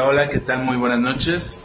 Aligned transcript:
Hola, 0.00 0.08
hola, 0.08 0.28
¿qué 0.30 0.38
tal? 0.38 0.64
Muy 0.64 0.78
buenas 0.78 0.98
noches. 0.98 1.60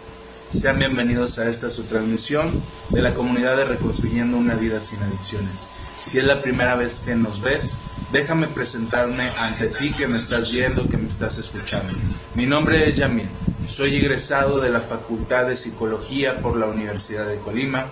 Sean 0.50 0.78
bienvenidos 0.78 1.40
a 1.40 1.48
esta 1.50 1.70
su 1.70 1.84
transmisión 1.84 2.62
de 2.90 3.02
la 3.02 3.14
comunidad 3.14 3.56
de 3.56 3.64
Reconstruyendo 3.64 4.36
una 4.36 4.56
vida 4.56 4.82
sin 4.82 5.02
adicciones. 5.02 5.70
Si 6.02 6.20
es 6.20 6.26
la 6.26 6.42
primera 6.42 6.76
vez 6.76 7.00
que 7.00 7.16
nos 7.16 7.40
ves, 7.40 7.78
déjame 8.12 8.50
presentarme 8.50 9.30
ante 9.38 9.68
ti 9.68 9.94
que 9.94 10.08
me 10.08 10.18
estás 10.18 10.52
viendo, 10.52 10.90
que 10.90 10.98
me 10.98 11.08
estás 11.08 11.38
escuchando. 11.38 11.94
Mi 12.34 12.46
nombre 12.46 12.90
es 12.90 12.98
Yamil. 12.98 13.30
Soy 13.70 13.96
egresado 13.96 14.60
de 14.60 14.70
la 14.70 14.82
Facultad 14.82 15.46
de 15.46 15.56
Psicología 15.56 16.42
por 16.42 16.58
la 16.58 16.66
Universidad 16.66 17.28
de 17.28 17.38
Colima 17.38 17.86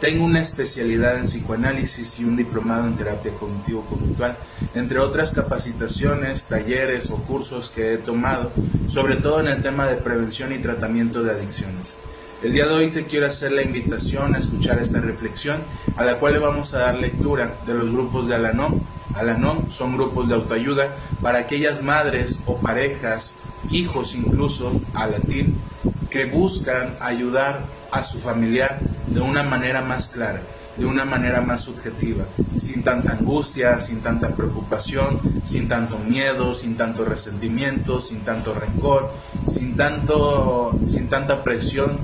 tengo 0.00 0.24
una 0.24 0.40
especialidad 0.40 1.18
en 1.18 1.26
psicoanálisis 1.26 2.18
y 2.18 2.24
un 2.24 2.34
diplomado 2.34 2.86
en 2.86 2.96
terapia 2.96 3.32
cognitivo-conductual, 3.34 4.36
entre 4.74 4.98
otras 4.98 5.32
capacitaciones, 5.32 6.44
talleres 6.44 7.10
o 7.10 7.16
cursos 7.16 7.70
que 7.70 7.94
he 7.94 7.98
tomado, 7.98 8.50
sobre 8.88 9.16
todo 9.16 9.40
en 9.40 9.48
el 9.48 9.62
tema 9.62 9.86
de 9.86 9.96
prevención 9.96 10.52
y 10.54 10.58
tratamiento 10.58 11.22
de 11.22 11.32
adicciones. 11.32 11.98
El 12.42 12.54
día 12.54 12.66
de 12.66 12.72
hoy 12.72 12.90
te 12.90 13.04
quiero 13.04 13.26
hacer 13.26 13.52
la 13.52 13.62
invitación 13.62 14.34
a 14.34 14.38
escuchar 14.38 14.78
esta 14.78 15.00
reflexión, 15.00 15.60
a 15.96 16.04
la 16.04 16.18
cual 16.18 16.32
le 16.32 16.38
vamos 16.38 16.72
a 16.72 16.78
dar 16.78 16.94
lectura 16.94 17.56
de 17.66 17.74
los 17.74 17.90
grupos 17.90 18.26
de 18.26 18.36
Alanon. 18.36 18.80
Alanon 19.14 19.70
son 19.70 19.94
grupos 19.94 20.28
de 20.28 20.34
autoayuda 20.34 20.96
para 21.20 21.40
aquellas 21.40 21.82
madres 21.82 22.38
o 22.46 22.56
parejas, 22.56 23.34
hijos 23.70 24.14
incluso, 24.14 24.80
a 24.94 25.06
latín, 25.06 25.58
que 26.08 26.24
buscan 26.24 26.96
ayudar 27.00 27.60
a 27.92 28.02
su 28.02 28.18
familiar 28.18 28.80
de 29.10 29.20
una 29.20 29.42
manera 29.42 29.82
más 29.82 30.08
clara, 30.08 30.40
de 30.76 30.86
una 30.86 31.04
manera 31.04 31.40
más 31.40 31.62
subjetiva, 31.62 32.24
sin 32.58 32.82
tanta 32.82 33.12
angustia, 33.12 33.80
sin 33.80 34.00
tanta 34.00 34.28
preocupación, 34.28 35.20
sin 35.44 35.68
tanto 35.68 35.98
miedo, 35.98 36.54
sin 36.54 36.76
tanto 36.76 37.04
resentimiento, 37.04 38.00
sin 38.00 38.20
tanto 38.20 38.54
rencor, 38.54 39.12
sin, 39.46 39.76
tanto, 39.76 40.78
sin 40.84 41.08
tanta 41.08 41.42
presión 41.42 41.98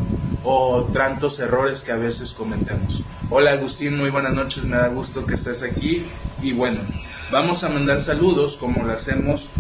o 0.45 0.85
tantos 0.93 1.39
errores 1.41 1.81
que 1.81 1.93
a 1.93 1.97
veces 1.97 2.33
cometemos. 2.33 3.03
Hola 3.31 3.53
Agustín, 3.53 3.97
muy 3.97 4.11
buenas 4.11 4.35
noches, 4.35 4.65
me 4.65 4.77
da 4.77 4.89
gusto 4.89 5.25
que 5.27 5.35
estés 5.35 5.63
aquí 5.63 6.07
y 6.43 6.53
bueno, 6.53 6.81
vamos 7.31 7.65
a 7.65 7.69
mandar 7.69 8.01
saludos 8.01 8.57
como 8.57 8.85
lo 8.85 8.93
hacemos 8.93 9.51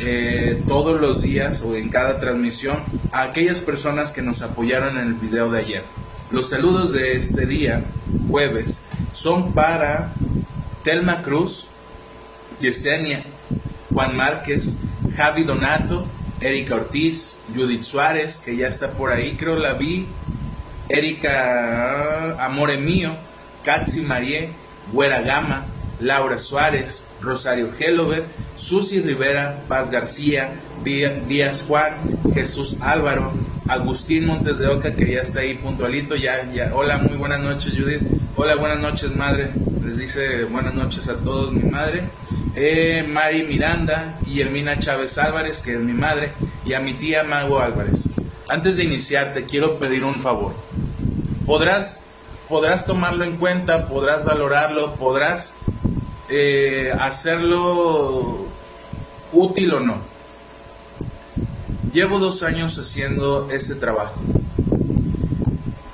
eh, 0.00 0.62
todos 0.66 1.00
los 1.00 1.22
días 1.22 1.62
o 1.62 1.76
en 1.76 1.88
cada 1.88 2.18
transmisión 2.18 2.78
a 3.12 3.22
aquellas 3.22 3.60
personas 3.60 4.10
que 4.10 4.22
nos 4.22 4.42
apoyaron 4.42 4.98
en 4.98 5.06
el 5.06 5.14
video 5.14 5.50
de 5.50 5.60
ayer. 5.60 6.01
Los 6.32 6.48
saludos 6.48 6.92
de 6.92 7.18
este 7.18 7.44
día, 7.44 7.84
jueves, 8.30 8.82
son 9.12 9.52
para 9.52 10.14
Telma 10.82 11.20
Cruz, 11.20 11.66
Yesenia, 12.58 13.22
Juan 13.92 14.16
Márquez, 14.16 14.78
Javi 15.14 15.44
Donato, 15.44 16.06
Erika 16.40 16.76
Ortiz, 16.76 17.36
Judith 17.54 17.82
Suárez, 17.82 18.40
que 18.40 18.56
ya 18.56 18.68
está 18.68 18.92
por 18.92 19.12
ahí, 19.12 19.36
creo 19.36 19.56
la 19.56 19.74
vi, 19.74 20.06
Erika 20.88 22.42
Amore 22.42 22.78
Mío, 22.78 23.14
Katsi 23.62 24.00
Marie, 24.00 24.52
Güera 24.90 25.20
Gama, 25.20 25.66
Laura 26.00 26.38
Suárez, 26.38 27.10
Rosario 27.20 27.72
Gelover, 27.76 28.24
Susi 28.56 29.02
Rivera, 29.02 29.60
Paz 29.68 29.90
García, 29.90 30.54
Díaz 30.82 31.62
Juan, 31.68 31.94
Jesús 32.32 32.78
Álvaro, 32.80 33.32
Agustín 33.68 34.26
Montes 34.26 34.58
de 34.58 34.66
Oca, 34.66 34.94
que 34.94 35.12
ya 35.12 35.20
está 35.20 35.40
ahí 35.40 35.54
puntualito, 35.54 36.16
ya, 36.16 36.42
hola, 36.74 36.98
muy 36.98 37.16
buenas 37.16 37.40
noches 37.40 37.72
Judith, 37.76 38.02
hola, 38.36 38.56
buenas 38.56 38.80
noches 38.80 39.14
madre, 39.14 39.50
les 39.84 39.96
dice 39.96 40.44
buenas 40.44 40.74
noches 40.74 41.08
a 41.08 41.16
todos 41.16 41.52
mi 41.52 41.62
madre, 41.70 42.02
eh, 42.56 43.06
Mari 43.08 43.44
Miranda, 43.44 44.18
Guillermina 44.26 44.78
Chávez 44.78 45.16
Álvarez, 45.16 45.60
que 45.60 45.74
es 45.74 45.80
mi 45.80 45.92
madre, 45.92 46.32
y 46.64 46.72
a 46.72 46.80
mi 46.80 46.94
tía 46.94 47.22
Mago 47.22 47.60
Álvarez. 47.60 48.08
Antes 48.48 48.76
de 48.76 48.84
iniciar, 48.84 49.32
te 49.32 49.44
quiero 49.44 49.78
pedir 49.78 50.04
un 50.04 50.16
favor. 50.16 50.54
Podrás, 51.46 52.04
podrás 52.48 52.84
tomarlo 52.84 53.24
en 53.24 53.36
cuenta, 53.36 53.86
podrás 53.86 54.24
valorarlo, 54.24 54.94
podrás 54.96 55.54
eh, 56.28 56.92
hacerlo 56.98 58.46
útil 59.32 59.72
o 59.74 59.80
no 59.80 60.11
Llevo 61.92 62.18
dos 62.18 62.42
años 62.42 62.78
haciendo 62.78 63.50
este 63.50 63.74
trabajo. 63.74 64.18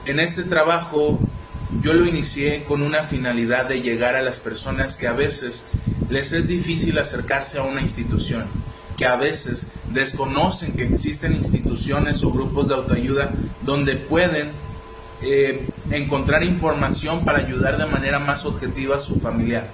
En 0.06 0.20
este 0.20 0.44
trabajo 0.44 1.18
yo 1.82 1.92
lo 1.92 2.06
inicié 2.06 2.62
con 2.62 2.82
una 2.82 3.02
finalidad 3.02 3.66
de 3.66 3.82
llegar 3.82 4.14
a 4.14 4.22
las 4.22 4.38
personas 4.38 4.96
que 4.96 5.08
a 5.08 5.12
veces 5.12 5.66
les 6.08 6.32
es 6.32 6.46
difícil 6.46 6.98
acercarse 6.98 7.58
a 7.58 7.62
una 7.62 7.82
institución, 7.82 8.44
que 8.96 9.06
a 9.06 9.16
veces 9.16 9.72
desconocen 9.92 10.74
que 10.74 10.84
existen 10.84 11.34
instituciones 11.34 12.22
o 12.22 12.30
grupos 12.30 12.68
de 12.68 12.74
autoayuda 12.74 13.30
donde 13.62 13.96
pueden 13.96 14.52
eh, 15.20 15.66
encontrar 15.90 16.44
información 16.44 17.24
para 17.24 17.38
ayudar 17.38 17.76
de 17.76 17.86
manera 17.86 18.20
más 18.20 18.46
objetiva 18.46 18.98
a 18.98 19.00
su 19.00 19.18
familiar. 19.18 19.66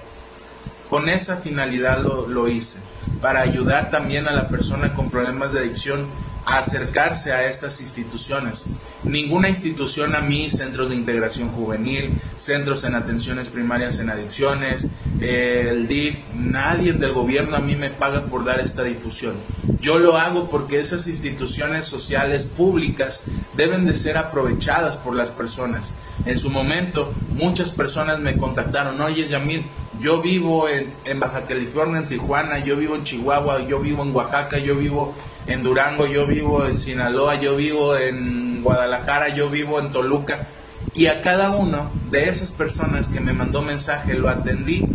Con 0.89 1.07
esa 1.07 1.37
finalidad 1.37 2.01
lo, 2.01 2.27
lo 2.27 2.47
hice 2.47 2.79
para 3.21 3.41
ayudar 3.41 3.89
también 3.89 4.27
a 4.27 4.31
la 4.31 4.47
persona 4.47 4.93
con 4.93 5.09
problemas 5.09 5.53
de 5.53 5.59
adicción 5.59 6.05
a 6.45 6.59
acercarse 6.59 7.33
a 7.33 7.47
estas 7.47 7.81
instituciones. 7.81 8.65
Ninguna 9.03 9.49
institución 9.49 10.15
a 10.15 10.21
mí, 10.21 10.49
centros 10.49 10.89
de 10.89 10.95
integración 10.95 11.49
juvenil, 11.49 12.13
centros 12.37 12.83
en 12.83 12.95
atenciones 12.95 13.49
primarias 13.49 13.99
en 13.99 14.09
adicciones, 14.09 14.89
el 15.19 15.87
DIF, 15.87 16.17
nadie 16.35 16.93
del 16.93 17.13
gobierno 17.13 17.55
a 17.55 17.59
mí 17.59 17.75
me 17.75 17.89
paga 17.89 18.25
por 18.25 18.45
dar 18.45 18.59
esta 18.59 18.83
difusión. 18.83 19.35
Yo 19.79 19.99
lo 19.99 20.17
hago 20.17 20.49
porque 20.49 20.79
esas 20.79 21.07
instituciones 21.07 21.85
sociales 21.85 22.45
públicas 22.45 23.23
deben 23.55 23.85
de 23.85 23.95
ser 23.95 24.17
aprovechadas 24.17 24.97
por 24.97 25.15
las 25.15 25.31
personas. 25.31 25.95
En 26.25 26.39
su 26.39 26.49
momento, 26.49 27.13
muchas 27.29 27.71
personas 27.71 28.19
me 28.19 28.37
contactaron, 28.37 28.99
oye 29.01 29.25
Yamil, 29.25 29.65
yo 29.99 30.21
vivo 30.21 30.67
en, 30.67 30.93
en, 31.05 31.19
Baja 31.19 31.45
California, 31.45 31.99
en 31.99 32.07
Tijuana, 32.07 32.59
yo 32.59 32.75
vivo 32.75 32.95
en 32.95 33.03
Chihuahua, 33.03 33.65
yo 33.67 33.79
vivo 33.79 34.03
en 34.03 34.15
Oaxaca, 34.15 34.57
yo 34.57 34.75
vivo 34.75 35.15
en 35.47 35.63
Durango, 35.63 36.07
yo 36.07 36.25
vivo 36.25 36.65
en 36.65 36.77
Sinaloa, 36.77 37.39
yo 37.39 37.55
vivo 37.55 37.95
en 37.95 38.63
Guadalajara, 38.63 39.29
yo 39.29 39.49
vivo 39.49 39.79
en 39.79 39.91
Toluca. 39.91 40.47
Y 40.93 41.07
a 41.07 41.21
cada 41.21 41.51
uno 41.51 41.91
de 42.09 42.29
esas 42.29 42.51
personas 42.51 43.09
que 43.09 43.19
me 43.19 43.33
mandó 43.33 43.61
mensaje 43.61 44.13
lo 44.13 44.29
atendí 44.29 44.85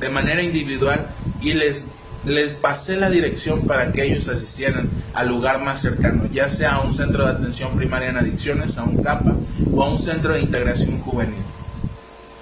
de 0.00 0.08
manera 0.08 0.42
individual 0.42 1.08
y 1.40 1.52
les, 1.54 1.88
les 2.24 2.54
pasé 2.54 2.96
la 2.96 3.10
dirección 3.10 3.66
para 3.66 3.92
que 3.92 4.04
ellos 4.04 4.28
asistieran 4.28 4.88
al 5.14 5.28
lugar 5.28 5.60
más 5.60 5.80
cercano, 5.80 6.24
ya 6.32 6.48
sea 6.48 6.74
a 6.74 6.80
un 6.80 6.94
centro 6.94 7.24
de 7.24 7.32
atención 7.32 7.76
primaria 7.76 8.10
en 8.10 8.18
adicciones, 8.18 8.78
a 8.78 8.84
un 8.84 9.02
CAPA 9.02 9.34
o 9.72 9.82
a 9.82 9.90
un 9.90 9.98
centro 9.98 10.34
de 10.34 10.40
integración 10.40 11.00
juvenil. 11.00 11.42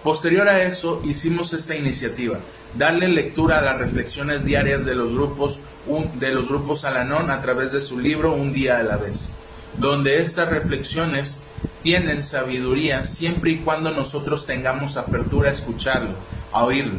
Posterior 0.03 0.49
a 0.49 0.63
eso, 0.63 1.03
hicimos 1.05 1.53
esta 1.53 1.75
iniciativa, 1.75 2.39
darle 2.77 3.09
lectura 3.09 3.59
a 3.59 3.63
las 3.63 3.79
reflexiones 3.79 4.45
diarias 4.45 4.85
de 4.85 4.95
los 4.95 5.13
grupos, 5.13 5.59
de 5.87 6.31
los 6.31 6.49
grupos 6.49 6.85
Alanón 6.85 7.31
a 7.31 7.41
través 7.41 7.71
de 7.71 7.81
su 7.81 7.99
libro 7.99 8.33
Un 8.33 8.53
día 8.53 8.79
a 8.79 8.83
la 8.83 8.97
vez, 8.97 9.31
donde 9.79 10.21
estas 10.21 10.49
reflexiones 10.49 11.39
tienen 11.85 12.25
sabiduría 12.25 13.05
siempre 13.05 13.53
y 13.53 13.59
cuando 13.59 13.93
nosotros 13.93 14.47
tengamos 14.47 14.97
apertura 14.97 15.51
a 15.51 15.53
escucharlo, 15.53 16.11
a 16.53 16.65
oírlo. 16.65 16.99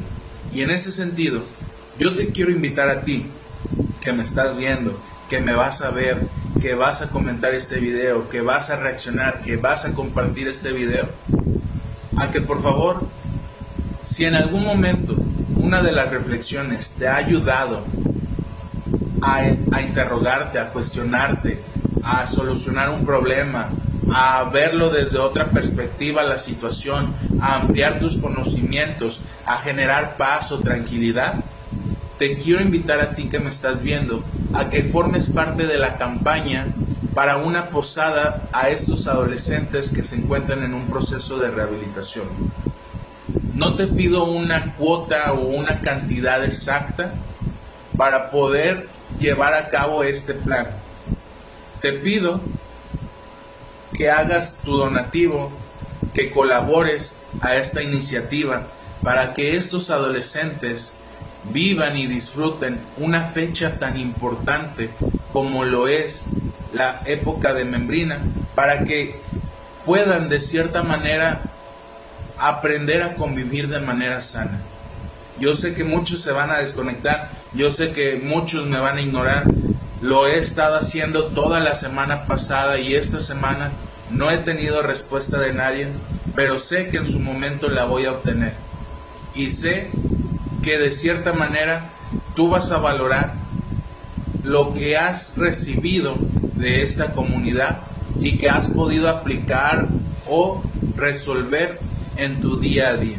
Y 0.53 0.61
en 0.61 0.71
ese 0.71 0.93
sentido, 0.93 1.41
yo 1.99 2.15
te 2.15 2.29
quiero 2.29 2.49
invitar 2.49 2.87
a 2.89 3.01
ti, 3.01 3.25
que 3.99 4.13
me 4.13 4.23
estás 4.23 4.55
viendo, 4.55 4.97
que 5.29 5.41
me 5.41 5.53
vas 5.53 5.81
a 5.81 5.89
ver, 5.89 6.25
que 6.61 6.73
vas 6.73 7.01
a 7.01 7.09
comentar 7.09 7.53
este 7.53 7.79
video, 7.79 8.29
que 8.29 8.39
vas 8.39 8.69
a 8.69 8.77
reaccionar, 8.77 9.41
que 9.41 9.57
vas 9.57 9.83
a 9.83 9.91
compartir 9.91 10.47
este 10.47 10.71
video, 10.71 11.09
a 12.15 12.31
que 12.31 12.39
por 12.39 12.63
favor, 12.63 13.05
si 14.05 14.23
en 14.23 14.35
algún 14.35 14.63
momento 14.63 15.13
una 15.57 15.81
de 15.81 15.91
las 15.91 16.09
reflexiones 16.09 16.93
te 16.93 17.09
ha 17.09 17.17
ayudado 17.17 17.83
a, 19.21 19.37
a, 19.71 19.81
interrogarte, 19.81 20.59
a 20.59 20.69
cuestionarte, 20.69 21.61
a 22.03 22.27
solucionar 22.27 22.89
un 22.89 23.05
problema, 23.05 23.69
a 24.13 24.43
verlo 24.45 24.89
desde 24.89 25.17
otra 25.17 25.49
perspectiva 25.49 26.23
la 26.23 26.37
situación, 26.37 27.13
a 27.41 27.55
ampliar 27.55 27.99
tus 27.99 28.17
conocimientos, 28.17 29.21
a 29.45 29.57
generar 29.57 30.17
paz 30.17 30.51
o 30.51 30.59
tranquilidad, 30.59 31.43
te 32.17 32.37
quiero 32.37 32.61
invitar 32.61 32.99
a 32.99 33.11
ti 33.11 33.25
que 33.25 33.39
me 33.39 33.49
estás 33.49 33.83
viendo 33.83 34.23
a 34.53 34.69
que 34.69 34.83
formes 34.83 35.29
parte 35.29 35.67
de 35.67 35.77
la 35.77 35.97
campaña 35.97 36.67
para 37.13 37.37
una 37.37 37.69
posada 37.69 38.43
a 38.51 38.69
estos 38.69 39.07
adolescentes 39.07 39.91
que 39.91 40.03
se 40.03 40.15
encuentran 40.15 40.63
en 40.63 40.73
un 40.73 40.87
proceso 40.87 41.37
de 41.37 41.49
rehabilitación. 41.49 42.27
No 43.53 43.75
te 43.75 43.87
pido 43.87 44.25
una 44.25 44.73
cuota 44.73 45.33
o 45.33 45.47
una 45.47 45.79
cantidad 45.81 46.43
exacta 46.43 47.13
para 47.97 48.29
poder 48.29 48.87
llevar 49.19 49.53
a 49.53 49.69
cabo 49.69 50.03
este 50.03 50.33
plan. 50.33 50.67
Te 51.81 51.93
pido 51.93 52.41
que 53.93 54.09
hagas 54.09 54.59
tu 54.63 54.77
donativo, 54.77 55.51
que 56.13 56.31
colabores 56.31 57.17
a 57.41 57.55
esta 57.55 57.81
iniciativa 57.81 58.67
para 59.03 59.33
que 59.33 59.55
estos 59.55 59.89
adolescentes 59.89 60.93
vivan 61.51 61.97
y 61.97 62.07
disfruten 62.07 62.79
una 62.97 63.21
fecha 63.27 63.79
tan 63.79 63.97
importante 63.97 64.89
como 65.31 65.65
lo 65.65 65.87
es 65.87 66.23
la 66.73 67.01
época 67.05 67.53
de 67.53 67.63
membrina, 67.63 68.19
para 68.55 68.83
que 68.83 69.19
puedan 69.85 70.29
de 70.29 70.39
cierta 70.39 70.83
manera 70.83 71.41
aprender 72.37 73.01
a 73.01 73.15
convivir 73.15 73.67
de 73.69 73.79
manera 73.79 74.21
sana. 74.21 74.59
Yo 75.39 75.55
sé 75.55 75.73
que 75.73 75.83
muchos 75.83 76.21
se 76.21 76.31
van 76.31 76.51
a 76.51 76.57
desconectar, 76.57 77.29
yo 77.53 77.71
sé 77.71 77.91
que 77.91 78.17
muchos 78.17 78.67
me 78.67 78.79
van 78.79 78.97
a 78.97 79.01
ignorar. 79.01 79.45
Lo 80.01 80.27
he 80.27 80.37
estado 80.37 80.75
haciendo 80.75 81.25
toda 81.27 81.59
la 81.59 81.75
semana 81.75 82.25
pasada 82.25 82.77
y 82.77 82.95
esta 82.95 83.19
semana 83.19 83.71
no 84.11 84.31
he 84.31 84.37
tenido 84.37 84.81
respuesta 84.81 85.39
de 85.39 85.53
nadie, 85.53 85.87
pero 86.35 86.59
sé 86.59 86.89
que 86.89 86.97
en 86.97 87.11
su 87.11 87.19
momento 87.19 87.69
la 87.69 87.85
voy 87.85 88.05
a 88.05 88.11
obtener. 88.11 88.53
Y 89.33 89.49
sé 89.49 89.89
que 90.63 90.77
de 90.77 90.91
cierta 90.91 91.33
manera 91.33 91.89
tú 92.35 92.49
vas 92.49 92.71
a 92.71 92.77
valorar 92.77 93.33
lo 94.43 94.73
que 94.73 94.97
has 94.97 95.37
recibido 95.37 96.15
de 96.53 96.83
esta 96.83 97.11
comunidad 97.11 97.79
y 98.19 98.37
que 98.37 98.49
has 98.49 98.69
podido 98.69 99.09
aplicar 99.09 99.87
o 100.27 100.63
resolver 100.95 101.79
en 102.15 102.39
tu 102.39 102.59
día 102.59 102.89
a 102.89 102.97
día. 102.97 103.17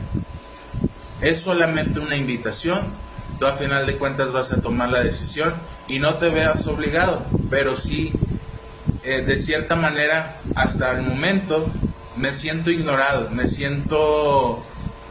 Es 1.21 1.41
solamente 1.41 2.01
una 2.01 2.17
invitación, 2.17 2.81
tú 3.39 3.47
a 3.47 3.55
final 3.55 3.87
de 3.87 3.97
cuentas 3.97 4.33
vas 4.33 4.53
a 4.53 4.61
tomar 4.61 4.89
la 4.91 5.01
decisión 5.01 5.55
y 5.87 5.99
no 5.99 6.15
te 6.15 6.31
veas 6.31 6.67
obligado, 6.67 7.23
pero 7.51 7.77
sí, 7.77 8.13
eh, 9.05 9.23
de 9.23 9.39
cierta 9.39 9.77
manera, 9.77 10.37
hasta 10.55 10.93
el 10.93 11.03
momento 11.03 11.67
me 12.17 12.33
siento 12.33 12.71
ignorado, 12.71 13.31
me 13.31 13.49
siento 13.49 14.63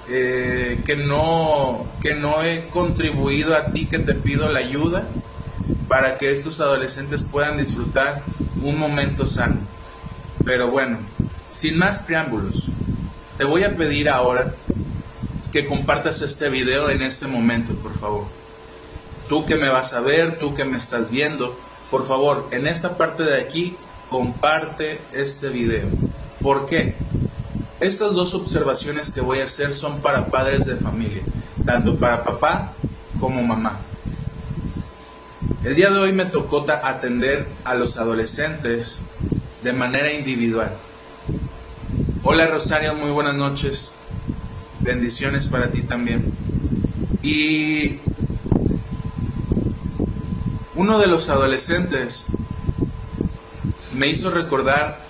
eh, 0.09 0.81
que, 0.85 0.95
no, 0.95 1.85
que 2.01 2.15
no 2.15 2.43
he 2.43 2.67
contribuido 2.67 3.55
a 3.55 3.65
ti 3.65 3.85
que 3.87 3.99
te 3.99 4.13
pido 4.13 4.49
la 4.49 4.59
ayuda 4.59 5.03
para 5.87 6.17
que 6.17 6.31
estos 6.31 6.59
adolescentes 6.59 7.23
puedan 7.23 7.57
disfrutar 7.57 8.21
un 8.61 8.77
momento 8.77 9.25
sano. 9.25 9.57
Pero 10.43 10.69
bueno, 10.69 10.99
sin 11.51 11.77
más 11.77 11.99
preámbulos, 11.99 12.69
te 13.37 13.43
voy 13.43 13.63
a 13.63 13.75
pedir 13.75 14.09
ahora 14.09 14.53
que 15.57 15.65
compartas 15.65 16.21
este 16.21 16.49
video 16.49 16.87
en 16.91 17.01
este 17.01 17.25
momento, 17.25 17.73
por 17.73 17.97
favor. 17.97 18.25
Tú 19.27 19.43
que 19.47 19.55
me 19.55 19.69
vas 19.69 19.91
a 19.93 20.01
ver, 20.01 20.37
tú 20.37 20.53
que 20.53 20.65
me 20.65 20.77
estás 20.77 21.09
viendo, 21.09 21.57
por 21.89 22.07
favor, 22.07 22.47
en 22.51 22.67
esta 22.67 22.95
parte 22.95 23.23
de 23.23 23.41
aquí, 23.41 23.75
comparte 24.07 25.01
este 25.13 25.49
video. 25.49 25.87
¿Por 26.43 26.67
qué? 26.67 26.93
Estas 27.79 28.13
dos 28.13 28.35
observaciones 28.35 29.09
que 29.09 29.19
voy 29.19 29.39
a 29.39 29.45
hacer 29.45 29.73
son 29.73 29.99
para 30.01 30.27
padres 30.27 30.67
de 30.67 30.75
familia, 30.75 31.23
tanto 31.65 31.95
para 31.95 32.23
papá 32.23 32.73
como 33.19 33.41
mamá. 33.41 33.79
El 35.63 35.73
día 35.73 35.89
de 35.89 35.97
hoy 35.97 36.13
me 36.13 36.25
tocó 36.25 36.67
atender 36.69 37.47
a 37.63 37.73
los 37.73 37.97
adolescentes 37.97 38.99
de 39.63 39.73
manera 39.73 40.13
individual. 40.13 40.69
Hola 42.21 42.45
Rosario, 42.45 42.93
muy 42.93 43.09
buenas 43.09 43.33
noches. 43.33 43.96
Bendiciones 44.87 45.47
para 45.47 45.69
ti 45.69 45.81
también. 45.81 46.31
Y 47.21 47.97
uno 50.75 50.97
de 50.97 51.07
los 51.07 51.27
adolescentes 51.27 52.25
me 53.93 54.07
hizo 54.07 54.31
recordar 54.31 55.01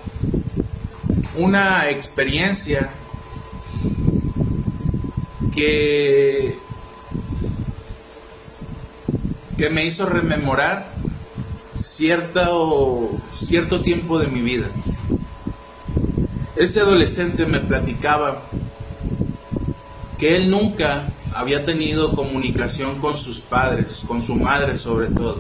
una 1.36 1.92
experiencia 1.92 2.90
que, 5.54 6.58
que 9.58 9.70
me 9.70 9.86
hizo 9.86 10.08
rememorar 10.08 10.88
cierto, 11.76 13.12
cierto 13.38 13.84
tiempo 13.84 14.18
de 14.18 14.26
mi 14.26 14.42
vida. 14.42 14.70
Ese 16.56 16.80
adolescente 16.80 17.46
me 17.46 17.60
platicaba 17.60 18.42
que 20.18 20.36
él 20.36 20.50
nunca 20.50 21.04
había 21.34 21.66
tenido 21.66 22.14
comunicación 22.14 23.00
con 23.00 23.18
sus 23.18 23.40
padres, 23.40 24.04
con 24.08 24.22
su 24.24 24.36
madre 24.36 24.78
sobre 24.78 25.08
todo. 25.08 25.38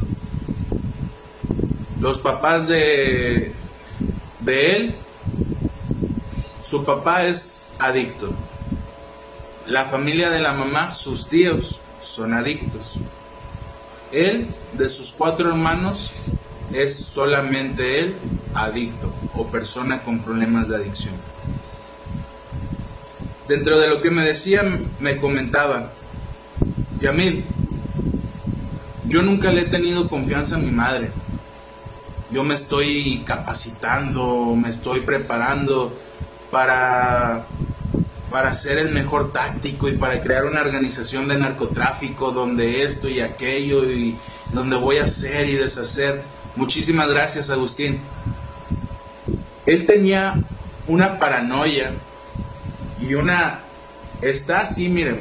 Los 1.99 2.19
papás 2.19 2.67
de, 2.67 3.53
él, 4.45 4.93
su 6.63 6.85
papá 6.85 7.23
es 7.25 7.69
adicto. 7.79 8.29
La 9.65 9.85
familia 9.85 10.29
de 10.29 10.39
la 10.39 10.53
mamá, 10.53 10.91
sus 10.91 11.27
tíos, 11.27 11.79
son 12.03 12.33
adictos. 12.33 12.93
Él, 14.11 14.47
de 14.73 14.89
sus 14.89 15.11
cuatro 15.11 15.49
hermanos, 15.49 16.11
es 16.71 16.95
solamente 16.95 17.99
él 17.99 18.15
adicto 18.53 19.11
o 19.35 19.47
persona 19.47 20.01
con 20.01 20.19
problemas 20.19 20.69
de 20.69 20.75
adicción. 20.75 21.15
Dentro 23.47 23.79
de 23.79 23.87
lo 23.87 24.01
que 24.01 24.11
me 24.11 24.23
decía, 24.23 24.61
me 24.99 25.17
comentaba, 25.17 25.91
Yamil, 26.99 27.45
yo 29.05 29.21
nunca 29.21 29.51
le 29.51 29.61
he 29.61 29.65
tenido 29.65 30.09
confianza 30.09 30.55
a 30.55 30.59
mi 30.59 30.71
madre. 30.71 31.11
Yo 32.29 32.43
me 32.43 32.55
estoy 32.55 33.23
capacitando, 33.25 34.53
me 34.53 34.69
estoy 34.69 34.99
preparando 34.99 35.97
para, 36.51 37.45
para 38.29 38.53
ser 38.53 38.79
el 38.79 38.91
mejor 38.91 39.31
táctico 39.31 39.87
y 39.87 39.93
para 39.93 40.21
crear 40.21 40.43
una 40.43 40.59
organización 40.59 41.29
de 41.29 41.37
narcotráfico 41.37 42.31
donde 42.31 42.83
esto 42.83 43.07
y 43.07 43.21
aquello 43.21 43.89
y 43.89 44.17
donde 44.51 44.75
voy 44.75 44.97
a 44.97 45.05
hacer 45.05 45.47
y 45.47 45.55
deshacer. 45.55 46.21
Muchísimas 46.57 47.09
gracias, 47.09 47.49
Agustín. 47.49 48.01
Él 49.65 49.85
tenía 49.85 50.35
una 50.87 51.17
paranoia 51.17 51.93
y 53.07 53.15
una... 53.15 53.59
Está 54.21 54.61
así, 54.61 54.89
miren, 54.89 55.19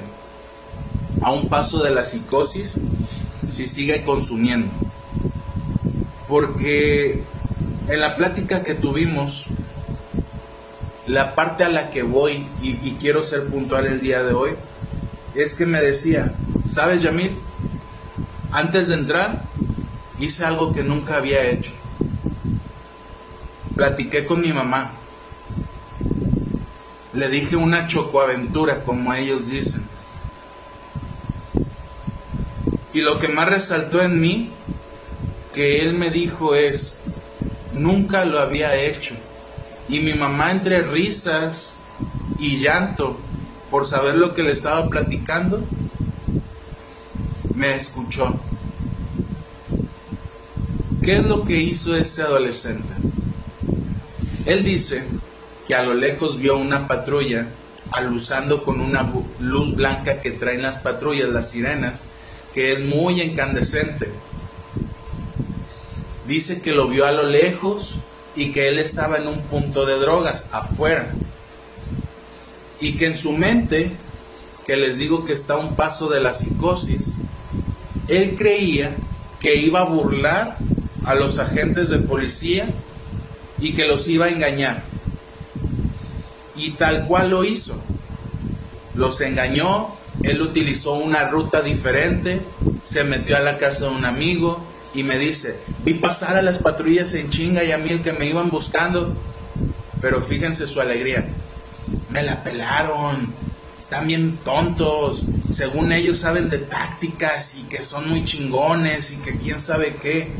a 1.20 1.30
un 1.30 1.48
paso 1.48 1.82
de 1.82 1.90
la 1.90 2.04
psicosis 2.04 2.80
si 3.46 3.68
sigue 3.68 4.02
consumiendo. 4.04 4.70
Porque 6.28 7.22
en 7.88 8.00
la 8.00 8.16
plática 8.16 8.62
que 8.62 8.74
tuvimos, 8.74 9.44
la 11.06 11.34
parte 11.34 11.64
a 11.64 11.68
la 11.68 11.90
que 11.90 12.02
voy 12.02 12.46
y, 12.62 12.70
y, 12.82 12.96
quiero 12.98 13.22
ser 13.22 13.44
puntual 13.48 13.86
el 13.86 14.00
día 14.00 14.22
de 14.22 14.32
hoy, 14.32 14.52
es 15.34 15.54
que 15.54 15.66
me 15.66 15.80
decía, 15.80 16.32
¿sabes, 16.68 17.02
Yamil? 17.02 17.36
Antes 18.50 18.88
de 18.88 18.94
entrar, 18.94 19.42
hice 20.18 20.44
algo 20.44 20.72
que 20.72 20.82
nunca 20.82 21.16
había 21.16 21.44
hecho. 21.44 21.72
Platiqué 23.74 24.24
con 24.24 24.40
mi 24.40 24.54
mamá 24.54 24.92
le 27.12 27.28
dije 27.28 27.56
una 27.56 27.86
chocoaventura, 27.86 28.84
como 28.84 29.12
ellos 29.14 29.48
dicen. 29.48 29.84
Y 32.92 33.00
lo 33.00 33.18
que 33.18 33.28
más 33.28 33.48
resaltó 33.48 34.00
en 34.02 34.20
mí, 34.20 34.50
que 35.54 35.80
él 35.82 35.94
me 35.94 36.10
dijo 36.10 36.54
es, 36.54 36.98
nunca 37.72 38.24
lo 38.24 38.40
había 38.40 38.76
hecho. 38.76 39.14
Y 39.88 40.00
mi 40.00 40.14
mamá 40.14 40.50
entre 40.50 40.82
risas 40.82 41.76
y 42.38 42.58
llanto 42.58 43.18
por 43.70 43.86
saber 43.86 44.16
lo 44.16 44.34
que 44.34 44.42
le 44.42 44.52
estaba 44.52 44.88
platicando, 44.88 45.62
me 47.54 47.74
escuchó. 47.76 48.38
¿Qué 51.02 51.16
es 51.16 51.26
lo 51.26 51.44
que 51.44 51.56
hizo 51.56 51.94
este 51.94 52.22
adolescente? 52.22 52.92
Él 54.44 54.64
dice 54.64 55.04
que 55.66 55.74
a 55.74 55.82
lo 55.82 55.94
lejos 55.94 56.38
vio 56.38 56.56
una 56.56 56.86
patrulla 56.86 57.48
alusando 57.90 58.62
con 58.62 58.80
una 58.80 59.10
luz 59.40 59.74
blanca 59.74 60.20
que 60.20 60.30
traen 60.30 60.62
las 60.62 60.78
patrullas, 60.78 61.28
las 61.28 61.50
sirenas, 61.50 62.04
que 62.54 62.72
es 62.72 62.80
muy 62.80 63.20
incandescente. 63.20 64.10
Dice 66.26 66.60
que 66.60 66.72
lo 66.72 66.88
vio 66.88 67.06
a 67.06 67.12
lo 67.12 67.24
lejos 67.24 67.96
y 68.34 68.52
que 68.52 68.68
él 68.68 68.78
estaba 68.78 69.18
en 69.18 69.28
un 69.28 69.42
punto 69.42 69.86
de 69.86 69.98
drogas 69.98 70.48
afuera. 70.52 71.08
Y 72.80 72.96
que 72.96 73.06
en 73.06 73.16
su 73.16 73.32
mente, 73.32 73.92
que 74.66 74.76
les 74.76 74.98
digo 74.98 75.24
que 75.24 75.32
está 75.32 75.54
a 75.54 75.58
un 75.58 75.76
paso 75.76 76.08
de 76.08 76.20
la 76.20 76.34
psicosis, 76.34 77.18
él 78.08 78.36
creía 78.36 78.94
que 79.40 79.56
iba 79.56 79.80
a 79.80 79.84
burlar 79.84 80.58
a 81.04 81.14
los 81.14 81.38
agentes 81.38 81.88
de 81.88 81.98
policía 81.98 82.68
y 83.58 83.74
que 83.74 83.86
los 83.86 84.08
iba 84.08 84.26
a 84.26 84.30
engañar 84.30 84.95
y 86.56 86.70
tal 86.70 87.06
cual 87.06 87.30
lo 87.30 87.44
hizo. 87.44 87.80
Los 88.94 89.20
engañó, 89.20 89.94
él 90.22 90.40
utilizó 90.40 90.94
una 90.94 91.28
ruta 91.28 91.60
diferente, 91.62 92.40
se 92.84 93.04
metió 93.04 93.36
a 93.36 93.40
la 93.40 93.58
casa 93.58 93.86
de 93.86 93.94
un 93.94 94.04
amigo 94.04 94.64
y 94.94 95.02
me 95.02 95.18
dice, 95.18 95.60
vi 95.84 95.94
pasar 95.94 96.36
a 96.36 96.42
las 96.42 96.58
patrullas 96.58 97.12
en 97.14 97.28
chinga 97.28 97.62
y 97.62 97.72
a 97.72 97.78
mí 97.78 97.90
el 97.90 98.02
que 98.02 98.12
me 98.12 98.26
iban 98.26 98.48
buscando, 98.48 99.14
pero 100.00 100.22
fíjense 100.22 100.66
su 100.66 100.80
alegría, 100.80 101.26
me 102.10 102.22
la 102.22 102.42
pelaron, 102.42 103.32
están 103.78 104.08
bien 104.08 104.38
tontos, 104.42 105.26
según 105.52 105.92
ellos 105.92 106.18
saben 106.18 106.48
de 106.48 106.58
tácticas 106.58 107.54
y 107.54 107.62
que 107.64 107.82
son 107.82 108.08
muy 108.08 108.24
chingones 108.24 109.12
y 109.12 109.16
que 109.16 109.36
quién 109.36 109.60
sabe 109.60 109.96
qué. 110.00 110.32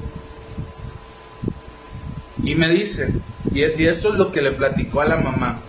Y 2.43 2.55
me 2.55 2.69
dice, 2.69 3.13
y 3.53 3.63
eso 3.63 4.13
es 4.13 4.19
lo 4.19 4.33
que 4.33 4.43
le 4.43 4.53
platicó 4.53 5.01
a 5.01 5.07
la 5.07 5.17
mamá. 5.17 5.61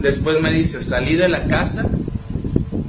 Después 0.00 0.40
me 0.40 0.50
dice, 0.52 0.82
salí 0.82 1.14
de 1.14 1.28
la 1.28 1.44
casa 1.44 1.86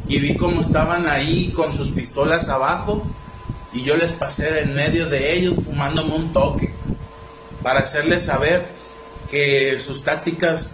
y 0.08 0.20
vi 0.20 0.38
cómo 0.38 0.62
estaban 0.62 1.08
ahí 1.08 1.51
con 1.51 1.74
sus 1.74 1.89
pistolas 1.89 2.48
abajo 2.50 3.06
y 3.74 3.84
yo 3.84 3.98
les 3.98 4.13
pasé 4.13 4.62
en 4.62 4.75
medio 4.75 5.08
de 5.08 5.34
ellos 5.34 5.56
fumándome 5.63 6.15
un 6.15 6.34
toque 6.34 6.74
para 7.62 7.82
hacerles 7.82 8.24
saber 8.24 8.65
que 9.30 9.77
sus 9.80 10.03
tácticas 10.03 10.72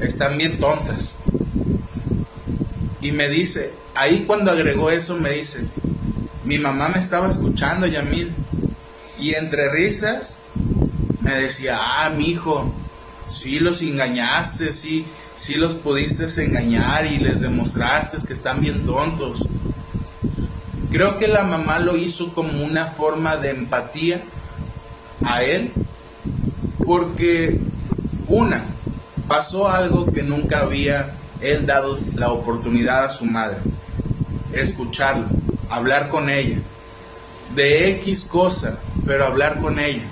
están 0.00 0.38
bien 0.38 0.58
tontas. 0.58 1.18
Y 3.00 3.12
me 3.12 3.28
dice, 3.28 3.70
ahí 3.94 4.24
cuando 4.26 4.50
agregó 4.50 4.90
eso 4.90 5.16
me 5.16 5.30
dice, 5.30 5.66
mi 6.44 6.58
mamá 6.58 6.88
me 6.88 7.00
estaba 7.00 7.30
escuchando, 7.30 7.86
Yamil, 7.86 8.32
y 9.18 9.34
entre 9.34 9.70
risas 9.70 10.38
me 11.20 11.34
decía, 11.34 11.78
ah, 11.80 12.10
mi 12.10 12.30
hijo, 12.30 12.72
sí 13.30 13.58
los 13.58 13.82
engañaste, 13.82 14.72
sí, 14.72 15.04
sí 15.36 15.54
los 15.54 15.74
pudiste 15.74 16.26
engañar 16.42 17.06
y 17.06 17.18
les 17.18 17.40
demostraste 17.40 18.26
que 18.26 18.32
están 18.32 18.60
bien 18.60 18.84
tontos. 18.86 19.46
Creo 20.90 21.18
que 21.18 21.26
la 21.26 21.44
mamá 21.44 21.78
lo 21.78 21.96
hizo 21.96 22.32
como 22.32 22.62
una 22.62 22.86
forma 22.86 23.36
de 23.36 23.50
empatía 23.50 24.22
a 25.24 25.42
él, 25.42 25.72
porque 26.84 27.58
una, 28.28 28.64
pasó 29.26 29.68
algo 29.68 30.06
que 30.06 30.22
nunca 30.22 30.60
había 30.60 31.14
él 31.40 31.66
dado 31.66 31.98
la 32.14 32.30
oportunidad 32.30 33.04
a 33.04 33.10
su 33.10 33.24
madre, 33.24 33.58
escucharlo, 34.52 35.26
hablar 35.68 36.08
con 36.08 36.30
ella, 36.30 36.58
de 37.54 37.90
X 37.90 38.24
cosa, 38.24 38.78
pero 39.04 39.26
hablar 39.26 39.60
con 39.60 39.78
ella. 39.78 40.04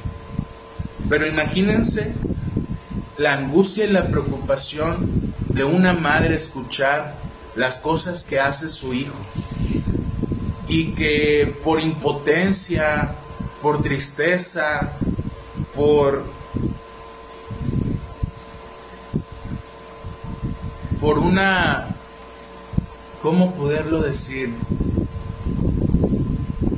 Pero 1.09 1.27
imagínense 1.27 2.15
la 3.19 3.35
angustia 3.35 3.85
y 3.85 3.91
la 3.91 4.09
preocupación 4.09 5.35
de 5.49 5.65
una 5.65 5.93
madre 5.93 6.37
escuchar 6.37 7.15
las 7.55 7.79
cosas 7.79 8.25
que 8.25 8.41
hace 8.41 8.69
su 8.69 8.95
hijo 8.95 9.17
y 10.69 10.93
que 10.93 11.55
por 11.63 11.81
impotencia, 11.81 13.15
por 13.61 13.83
tristeza, 13.83 14.93
por 15.75 16.25
por 21.01 21.19
una 21.19 21.89
¿cómo 23.21 23.55
poderlo 23.55 24.01
decir? 24.01 24.55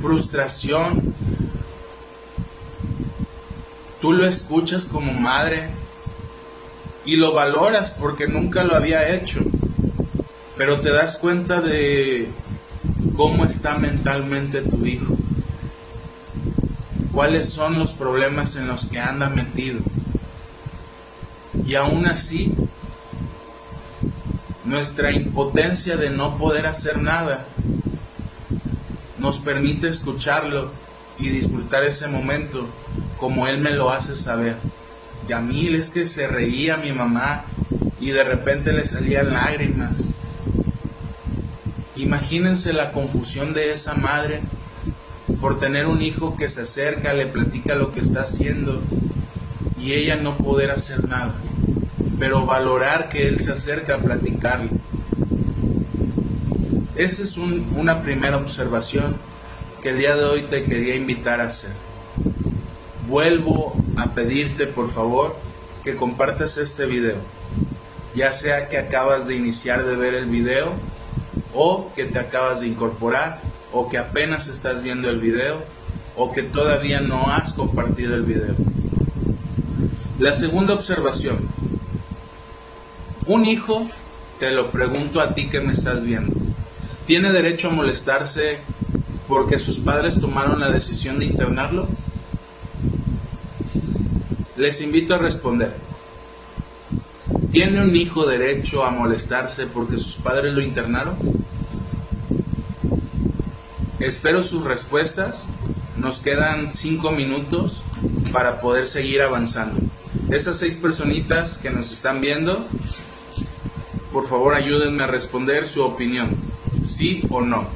frustración. 0.05 1.15
Tú 4.01 4.13
lo 4.13 4.27
escuchas 4.27 4.85
como 4.85 5.11
madre 5.13 5.71
y 7.05 7.17
lo 7.17 7.33
valoras 7.33 7.91
porque 7.91 8.27
nunca 8.27 8.63
lo 8.63 8.75
había 8.75 9.15
hecho, 9.15 9.41
pero 10.57 10.81
te 10.81 10.91
das 10.91 11.17
cuenta 11.17 11.61
de 11.61 12.27
cómo 13.15 13.45
está 13.45 13.77
mentalmente 13.77 14.61
tu 14.61 14.85
hijo, 14.85 15.15
cuáles 17.11 17.49
son 17.49 17.77
los 17.77 17.93
problemas 17.93 18.55
en 18.55 18.67
los 18.67 18.85
que 18.85 18.99
anda 18.99 19.29
metido. 19.29 19.79
Y 21.65 21.75
aún 21.75 22.05
así, 22.07 22.53
nuestra 24.65 25.11
impotencia 25.11 25.97
de 25.97 26.09
no 26.09 26.37
poder 26.37 26.65
hacer 26.65 27.01
nada 27.01 27.45
nos 29.19 29.39
permite 29.39 29.87
escucharlo 29.87 30.71
y 31.17 31.29
disfrutar 31.29 31.83
ese 31.83 32.07
momento 32.07 32.67
como 33.17 33.47
él 33.47 33.59
me 33.59 33.71
lo 33.71 33.89
hace 33.89 34.15
saber. 34.15 34.57
Yamil 35.27 35.75
es 35.75 35.89
que 35.89 36.07
se 36.07 36.27
reía 36.27 36.77
mi 36.77 36.91
mamá 36.91 37.45
y 37.99 38.11
de 38.11 38.23
repente 38.23 38.71
le 38.73 38.85
salían 38.85 39.33
lágrimas. 39.33 40.03
Imagínense 41.95 42.73
la 42.73 42.91
confusión 42.91 43.53
de 43.53 43.73
esa 43.73 43.93
madre 43.93 44.41
por 45.39 45.59
tener 45.59 45.87
un 45.87 46.01
hijo 46.01 46.35
que 46.35 46.49
se 46.49 46.61
acerca, 46.61 47.13
le 47.13 47.25
platica 47.25 47.75
lo 47.75 47.91
que 47.91 48.01
está 48.01 48.21
haciendo 48.21 48.81
y 49.79 49.93
ella 49.93 50.15
no 50.15 50.37
poder 50.37 50.71
hacer 50.71 51.07
nada, 51.07 51.33
pero 52.19 52.45
valorar 52.45 53.09
que 53.09 53.27
él 53.27 53.39
se 53.39 53.51
acerca 53.51 53.95
a 53.95 53.99
platicarle. 53.99 54.69
Esa 56.95 57.23
es 57.23 57.37
una 57.37 58.01
primera 58.01 58.37
observación 58.37 59.15
que 59.81 59.89
el 59.89 59.97
día 59.97 60.15
de 60.15 60.23
hoy 60.23 60.43
te 60.43 60.63
quería 60.63 60.95
invitar 60.95 61.41
a 61.41 61.47
hacer. 61.47 61.71
Vuelvo 63.07 63.75
a 63.95 64.13
pedirte 64.13 64.67
por 64.67 64.89
favor 64.91 65.37
que 65.83 65.95
compartas 65.95 66.57
este 66.57 66.85
video, 66.85 67.17
ya 68.15 68.33
sea 68.33 68.69
que 68.69 68.77
acabas 68.77 69.27
de 69.27 69.35
iniciar 69.35 69.85
de 69.85 69.95
ver 69.95 70.15
el 70.15 70.25
video 70.25 70.73
o 71.53 71.91
que 71.95 72.05
te 72.05 72.19
acabas 72.19 72.59
de 72.59 72.67
incorporar 72.67 73.39
o 73.71 73.87
que 73.89 73.97
apenas 73.97 74.47
estás 74.47 74.81
viendo 74.81 75.09
el 75.09 75.19
video 75.19 75.63
o 76.15 76.31
que 76.31 76.43
todavía 76.43 77.01
no 77.01 77.27
has 77.31 77.53
compartido 77.53 78.15
el 78.15 78.23
video. 78.23 78.55
La 80.19 80.33
segunda 80.33 80.73
observación. 80.73 81.49
Un 83.27 83.45
hijo, 83.45 83.87
te 84.39 84.51
lo 84.51 84.71
pregunto 84.71 85.19
a 85.19 85.33
ti 85.33 85.49
que 85.49 85.59
me 85.59 85.73
estás 85.73 86.05
viendo, 86.05 86.33
¿tiene 87.05 87.31
derecho 87.31 87.69
a 87.69 87.71
molestarse 87.71 88.59
porque 89.27 89.59
sus 89.59 89.79
padres 89.79 90.19
tomaron 90.19 90.59
la 90.59 90.69
decisión 90.69 91.19
de 91.19 91.25
internarlo? 91.25 91.87
Les 94.57 94.79
invito 94.81 95.15
a 95.15 95.17
responder. 95.17 95.75
¿Tiene 97.51 97.81
un 97.81 97.95
hijo 97.95 98.25
derecho 98.25 98.83
a 98.83 98.89
molestarse 98.89 99.67
porque 99.67 99.97
sus 99.97 100.15
padres 100.15 100.53
lo 100.53 100.61
internaron? 100.61 101.17
Espero 103.99 104.43
sus 104.43 104.63
respuestas. 104.63 105.47
Nos 105.97 106.19
quedan 106.19 106.71
cinco 106.71 107.11
minutos 107.11 107.83
para 108.31 108.61
poder 108.61 108.87
seguir 108.87 109.21
avanzando. 109.21 109.79
Esas 110.29 110.57
seis 110.57 110.77
personitas 110.77 111.57
que 111.57 111.69
nos 111.69 111.91
están 111.91 112.21
viendo, 112.21 112.65
por 114.11 114.27
favor 114.27 114.55
ayúdenme 114.55 115.03
a 115.03 115.07
responder 115.07 115.67
su 115.67 115.83
opinión 115.83 116.35
sí 116.85 117.21
o 117.29 117.41
no. 117.41 117.67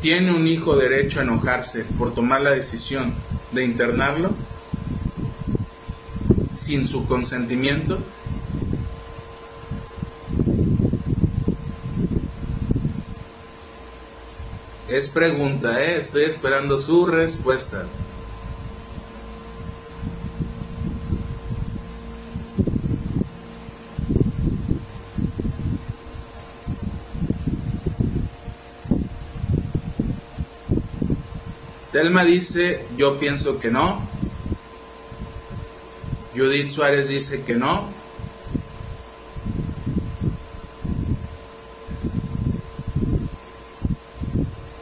¿Tiene 0.00 0.32
un 0.32 0.46
hijo 0.46 0.76
derecho 0.76 1.20
a 1.20 1.22
enojarse 1.22 1.84
por 1.84 2.14
tomar 2.14 2.42
la 2.42 2.50
decisión 2.50 3.14
de 3.52 3.64
internarlo 3.64 4.30
sin 6.64 6.88
su 6.88 7.06
consentimiento? 7.06 7.98
Es 14.88 15.08
pregunta, 15.08 15.82
¿eh? 15.82 16.00
estoy 16.00 16.24
esperando 16.24 16.78
su 16.78 17.04
respuesta. 17.04 17.84
Telma 31.92 32.24
dice, 32.24 32.86
yo 32.96 33.18
pienso 33.18 33.60
que 33.60 33.70
no. 33.70 34.13
Judith 36.36 36.70
Suárez 36.70 37.08
dice 37.08 37.42
que 37.42 37.54
no. 37.54 37.88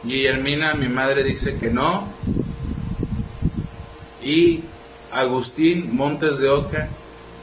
Guillermina, 0.03 0.73
mi 0.73 0.89
madre, 0.89 1.23
dice 1.23 1.57
que 1.57 1.69
no. 1.69 2.07
Y 4.21 4.63
Agustín 5.11 5.95
Montes 5.95 6.39
de 6.39 6.49
Oca 6.49 6.89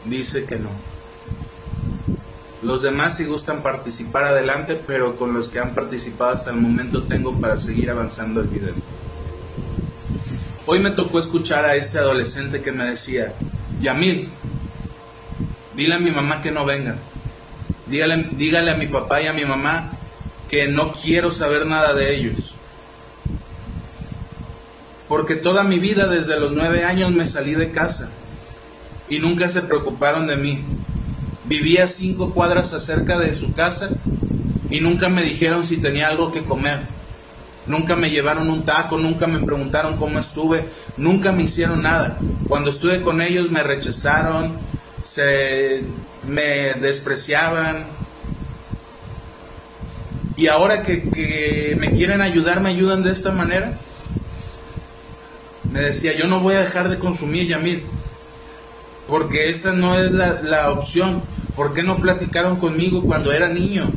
dice 0.05 0.45
que 0.45 0.59
no. 0.59 0.71
Los 2.63 2.83
demás 2.83 3.17
si 3.17 3.25
gustan 3.25 3.63
participar 3.63 4.25
adelante, 4.25 4.79
pero 4.87 5.17
con 5.17 5.33
los 5.33 5.49
que 5.49 5.61
han 5.61 5.75
participado 5.75 6.33
hasta 6.33 6.51
el 6.51 6.57
momento 6.57 7.05
tengo 7.05 7.41
para 7.41 7.57
seguir 7.57 7.91
avanzando 7.91 8.41
el 8.41 8.49
video. 8.49 8.75
Hoy 10.67 10.79
me 10.79 10.91
tocó 10.91 11.19
escuchar 11.19 11.65
a 11.65 11.77
este 11.77 11.99
adolescente 11.99 12.61
que 12.61 12.71
me 12.71 12.85
decía, 12.85 13.33
Yamil, 13.81 14.29
dile 15.75 15.95
a 15.95 15.99
mi 15.99 16.11
mamá 16.11 16.43
que 16.43 16.51
no 16.51 16.65
venga. 16.65 16.97
Dígale, 17.87 18.29
dígale 18.33 18.71
a 18.71 18.77
mi 18.77 18.87
papá 18.87 19.21
y 19.23 19.27
a 19.27 19.33
mi 19.33 19.45
mamá 19.45 19.91
que 20.49 20.69
no 20.69 20.93
quiero 20.93 21.31
saber 21.31 21.67
nada 21.67 21.95
de 21.95 22.15
ellos. 22.15 22.55
Porque 25.09 25.35
toda 25.35 25.65
mi 25.65 25.79
vida, 25.79 26.07
desde 26.07 26.39
los 26.39 26.53
nueve 26.53 26.85
años, 26.85 27.11
me 27.11 27.27
salí 27.27 27.55
de 27.55 27.71
casa 27.71 28.11
y 29.09 29.19
nunca 29.19 29.49
se 29.49 29.63
preocuparon 29.63 30.27
de 30.27 30.37
mí. 30.37 30.63
Vivía 31.47 31.89
cinco 31.89 32.33
cuadras 32.33 32.73
acerca 32.73 33.19
de 33.19 33.35
su 33.35 33.53
casa 33.53 33.91
y 34.71 34.81
nunca 34.81 35.09
me 35.09 35.25
dijeron 35.25 35.67
si 35.67 35.79
tenía 35.79 36.09
algo 36.09 36.31
que 36.31 36.45
comer. 36.45 37.00
Nunca 37.71 37.97
me 37.97 38.11
llevaron 38.11 38.51
un 38.51 38.65
taco, 38.65 38.99
nunca 38.99 39.27
me 39.27 39.39
preguntaron 39.39 39.97
cómo 39.97 40.19
estuve, 40.19 40.65
nunca 40.97 41.33
me 41.33 41.45
hicieron 41.45 41.83
nada. 41.83 42.19
Cuando 42.49 42.71
estuve 42.71 43.01
con 43.01 43.23
ellos 43.23 43.51
me 43.51 43.63
rechazaron, 43.63 44.55
se 45.05 45.83
me 46.27 46.75
despreciaban. 46.75 47.87
Y 50.37 50.49
ahora 50.49 50.83
que, 50.83 51.77
me 51.79 51.93
quieren 51.93 52.21
ayudar, 52.21 52.61
me 52.61 52.71
ayudan 52.71 53.03
de 53.03 53.13
esta 53.13 53.31
manera. 53.31 53.79
Me 55.71 55.81
decía, 55.81 56.17
yo 56.17 56.27
no 56.27 56.41
voy 56.41 56.57
a 56.57 56.61
dejar 56.61 56.89
de 56.89 56.99
consumir 56.99 57.47
Yamil, 57.47 57.85
porque 59.07 59.51
esa 59.51 59.73
no 59.73 59.97
es 59.97 60.11
la, 60.11 60.43
la 60.43 60.71
opción. 60.71 61.23
¿Por 61.55 61.75
qué 61.75 61.83
no 61.83 61.99
platicaron 61.99 62.57
conmigo 62.57 63.03
cuando 63.03 63.33
era 63.33 63.49
niño? 63.49 63.91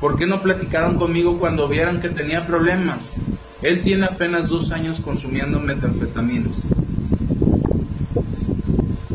¿Por 0.00 0.16
qué 0.16 0.26
no 0.26 0.42
platicaron 0.42 0.98
conmigo 0.98 1.38
cuando 1.38 1.68
vieran 1.68 2.00
que 2.00 2.10
tenía 2.10 2.46
problemas? 2.46 3.16
Él 3.62 3.80
tiene 3.80 4.04
apenas 4.06 4.48
dos 4.48 4.70
años 4.70 5.00
consumiendo 5.00 5.58
metanfetaminas. 5.58 6.64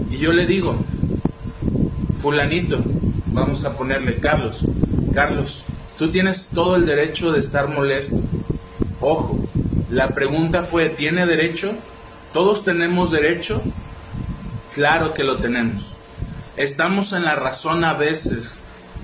Y 0.09 0.17
yo 0.17 0.33
le 0.33 0.47
digo, 0.47 0.77
fulanito, 2.21 2.83
vamos 3.27 3.63
a 3.63 3.77
ponerle 3.77 4.17
Carlos, 4.17 4.65
Carlos, 5.13 5.63
tú 5.99 6.09
tienes 6.09 6.49
todo 6.49 6.75
el 6.75 6.85
derecho 6.85 7.31
de 7.31 7.39
estar 7.39 7.67
molesto. 7.67 8.19
Ojo, 8.99 9.39
la 9.91 10.09
pregunta 10.09 10.63
fue, 10.63 10.89
¿tiene 10.89 11.27
derecho? 11.27 11.73
¿Todos 12.33 12.63
tenemos 12.63 13.11
derecho? 13.11 13.61
Claro 14.73 15.13
que 15.13 15.23
lo 15.23 15.37
tenemos. 15.37 15.95
Estamos 16.57 17.13
en 17.13 17.25
la 17.25 17.35
razón 17.35 17.83
a 17.83 17.93
veces 17.93 18.61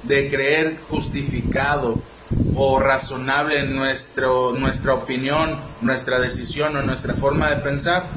de 0.08 0.30
creer 0.30 0.78
justificado 0.90 2.00
o 2.56 2.80
razonable 2.80 3.66
nuestro, 3.68 4.54
nuestra 4.54 4.94
opinión, 4.94 5.58
nuestra 5.82 6.20
decisión 6.20 6.76
o 6.76 6.82
nuestra 6.82 7.14
forma 7.14 7.50
de 7.50 7.58
pensar? 7.58 8.08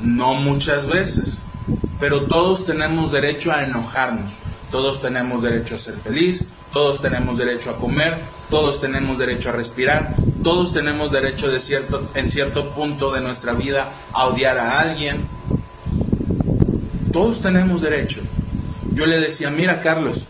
No 0.00 0.34
muchas 0.34 0.86
veces, 0.86 1.42
pero 2.00 2.22
todos 2.22 2.64
tenemos 2.64 3.12
derecho 3.12 3.52
a 3.52 3.64
enojarnos, 3.64 4.32
todos 4.70 5.02
tenemos 5.02 5.42
derecho 5.42 5.74
a 5.74 5.78
ser 5.78 5.94
feliz, 5.96 6.50
todos 6.72 7.00
tenemos 7.00 7.38
derecho 7.38 7.70
a 7.70 7.76
comer, 7.76 8.18
todos 8.50 8.80
tenemos 8.80 9.18
derecho 9.18 9.48
a 9.48 9.52
respirar, 9.52 10.14
todos 10.42 10.72
tenemos 10.72 11.10
derecho 11.10 11.48
de 11.48 11.60
cierto, 11.60 12.10
en 12.14 12.30
cierto 12.30 12.70
punto 12.70 13.12
de 13.12 13.20
nuestra 13.20 13.52
vida 13.52 13.90
a 14.12 14.26
odiar 14.26 14.58
a 14.58 14.78
alguien. 14.80 15.26
Todos 17.12 17.40
tenemos 17.40 17.80
derecho. 17.80 18.20
Yo 18.92 19.06
le 19.06 19.18
decía, 19.18 19.50
mira 19.50 19.80
Carlos, 19.80 20.24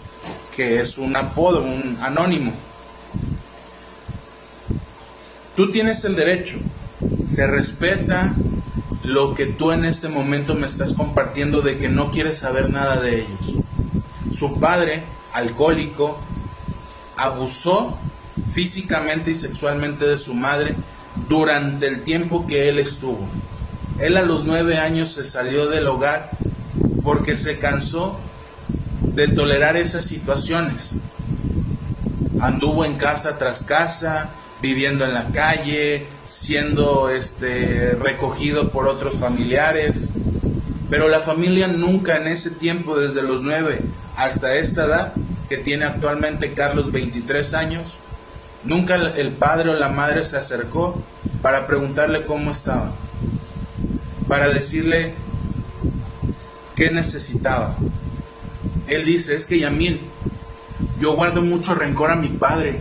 que 0.58 0.80
es 0.80 0.98
un 0.98 1.14
apodo, 1.14 1.62
un 1.62 1.98
anónimo. 2.02 2.50
Tú 5.54 5.70
tienes 5.70 6.04
el 6.04 6.16
derecho, 6.16 6.58
se 7.28 7.46
respeta 7.46 8.34
lo 9.04 9.36
que 9.36 9.46
tú 9.46 9.70
en 9.70 9.84
este 9.84 10.08
momento 10.08 10.56
me 10.56 10.66
estás 10.66 10.94
compartiendo 10.94 11.60
de 11.62 11.78
que 11.78 11.88
no 11.88 12.10
quieres 12.10 12.38
saber 12.38 12.70
nada 12.70 13.00
de 13.00 13.20
ellos. 13.20 13.62
Su 14.34 14.58
padre, 14.58 15.04
alcohólico, 15.32 16.18
abusó 17.16 17.96
físicamente 18.52 19.30
y 19.30 19.36
sexualmente 19.36 20.08
de 20.08 20.18
su 20.18 20.34
madre 20.34 20.74
durante 21.28 21.86
el 21.86 22.02
tiempo 22.02 22.48
que 22.48 22.68
él 22.68 22.80
estuvo. 22.80 23.28
Él 24.00 24.16
a 24.16 24.22
los 24.22 24.44
nueve 24.44 24.76
años 24.78 25.12
se 25.12 25.24
salió 25.24 25.68
del 25.68 25.86
hogar 25.86 26.30
porque 27.04 27.36
se 27.36 27.60
cansó 27.60 28.18
de 29.00 29.28
tolerar 29.28 29.76
esas 29.76 30.04
situaciones. 30.04 30.92
Anduvo 32.40 32.84
en 32.84 32.96
casa 32.96 33.38
tras 33.38 33.62
casa, 33.62 34.30
viviendo 34.60 35.04
en 35.04 35.14
la 35.14 35.26
calle, 35.26 36.06
siendo 36.24 37.10
este, 37.10 37.96
recogido 38.00 38.70
por 38.70 38.88
otros 38.88 39.16
familiares. 39.16 40.08
Pero 40.90 41.08
la 41.08 41.20
familia 41.20 41.68
nunca 41.68 42.16
en 42.16 42.28
ese 42.28 42.50
tiempo, 42.50 42.98
desde 42.98 43.22
los 43.22 43.42
9 43.42 43.80
hasta 44.16 44.54
esta 44.54 44.84
edad, 44.84 45.12
que 45.48 45.58
tiene 45.58 45.84
actualmente 45.84 46.52
Carlos 46.52 46.90
23 46.92 47.54
años, 47.54 47.94
nunca 48.64 48.96
el 48.96 49.32
padre 49.32 49.70
o 49.70 49.74
la 49.74 49.88
madre 49.88 50.24
se 50.24 50.36
acercó 50.36 51.02
para 51.42 51.66
preguntarle 51.66 52.26
cómo 52.26 52.50
estaba, 52.50 52.92
para 54.26 54.48
decirle 54.48 55.14
qué 56.74 56.90
necesitaba. 56.90 57.76
Él 58.88 59.04
dice, 59.04 59.34
es 59.34 59.46
que 59.46 59.58
Yamil, 59.58 60.00
yo 61.00 61.14
guardo 61.14 61.42
mucho 61.42 61.74
rencor 61.74 62.10
a 62.10 62.16
mi 62.16 62.28
padre. 62.28 62.80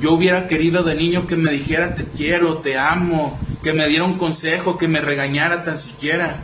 Yo 0.00 0.12
hubiera 0.12 0.48
querido 0.48 0.82
de 0.82 0.94
niño 0.94 1.26
que 1.26 1.36
me 1.36 1.50
dijera 1.50 1.94
te 1.94 2.04
quiero, 2.04 2.58
te 2.58 2.78
amo, 2.78 3.38
que 3.62 3.72
me 3.72 3.88
diera 3.88 4.04
un 4.04 4.18
consejo, 4.18 4.78
que 4.78 4.88
me 4.88 5.00
regañara 5.00 5.64
tan 5.64 5.78
siquiera. 5.78 6.38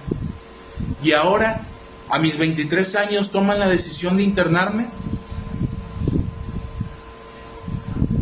Y 1.03 1.13
ahora, 1.13 1.63
a 2.09 2.19
mis 2.19 2.39
23 2.39 2.95
años, 2.97 3.31
toman 3.31 3.59
la 3.59 3.69
decisión 3.69 4.17
de 4.17 4.23
internarme. 4.23 4.87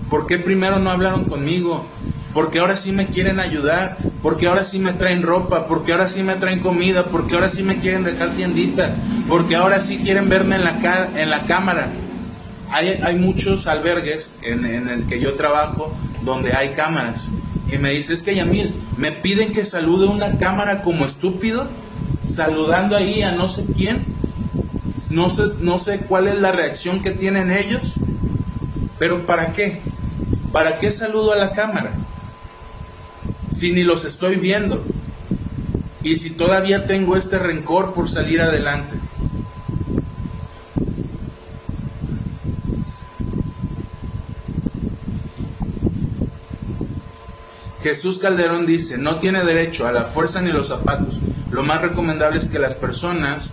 ¿Por 0.09 0.27
qué 0.27 0.39
primero 0.39 0.79
no 0.79 0.91
hablaron 0.91 1.25
conmigo? 1.25 1.87
porque 2.33 2.61
ahora 2.61 2.77
sí 2.77 2.93
me 2.93 3.07
quieren 3.07 3.41
ayudar, 3.41 3.97
porque 4.23 4.47
ahora 4.47 4.65
sí 4.65 4.79
me 4.79 4.93
traen 4.93 5.23
ropa, 5.23 5.67
porque 5.67 5.93
ahora 5.93 6.09
sí 6.09 6.23
me 6.23 6.35
traen 6.35 6.61
comida, 6.61 7.05
porque 7.05 7.35
ahora 7.35 7.49
sí 7.49 7.63
me 7.63 7.79
quieren 7.79 8.05
dejar 8.05 8.31
tiendita, 8.31 8.97
porque 9.29 9.57
ahora 9.57 9.81
sí 9.81 9.99
quieren 9.99 10.29
verme 10.29 10.57
en 10.57 10.65
la, 10.65 11.09
en 11.17 11.31
la 11.31 11.47
cámara. 11.47 11.89
Hay, 12.71 13.01
hay 13.03 13.17
muchos 13.17 13.67
albergues 13.67 14.35
en, 14.43 14.65
en, 14.65 14.89
el 14.89 15.07
que 15.07 15.21
yo 15.21 15.35
trabajo 15.35 15.93
donde 16.23 16.53
hay 16.53 16.71
cámaras. 16.75 17.29
Y 17.73 17.79
me 17.79 17.91
dice, 17.91 18.15
es 18.15 18.23
que 18.23 18.35
Yamil, 18.35 18.75
me 18.97 19.11
piden 19.11 19.53
que 19.53 19.65
salude 19.65 20.07
una 20.07 20.39
cámara 20.39 20.83
como 20.83 21.07
estúpido, 21.07 21.69
saludando 22.27 22.97
ahí 22.97 23.23
a 23.23 23.33
no 23.33 23.49
sé 23.49 23.65
quién. 23.77 24.05
No 25.09 25.31
sé, 25.31 25.43
no 25.61 25.79
sé 25.79 26.01
cuál 26.01 26.29
es 26.29 26.39
la 26.39 26.53
reacción 26.53 27.03
que 27.03 27.11
tienen 27.11 27.51
ellos, 27.51 27.95
pero 28.99 29.27
¿para 29.27 29.53
qué? 29.53 29.81
¿Para 30.53 30.79
qué 30.79 30.93
saludo 30.93 31.33
a 31.33 31.37
la 31.37 31.53
cámara? 31.53 31.93
Si 33.61 33.73
ni 33.73 33.83
los 33.83 34.07
estoy 34.07 34.37
viendo? 34.37 34.83
Y 36.03 36.17
si 36.17 36.31
todavía 36.31 36.87
tengo 36.87 37.15
este 37.15 37.39
rencor 37.39 37.93
por 37.93 38.09
salir 38.09 38.41
adelante. 38.41 38.97
Jesús 47.83 48.19
Calderón 48.19 48.65
dice, 48.65 48.97
no 48.97 49.19
tiene 49.19 49.45
derecho 49.45 49.87
a 49.87 49.93
la 49.93 50.05
fuerza 50.05 50.41
ni 50.41 50.51
los 50.53 50.69
zapatos. 50.69 51.19
Lo 51.51 51.63
más 51.63 51.83
recomendable 51.83 52.39
es 52.39 52.49
que 52.49 52.59
las 52.59 52.75
personas 52.75 53.53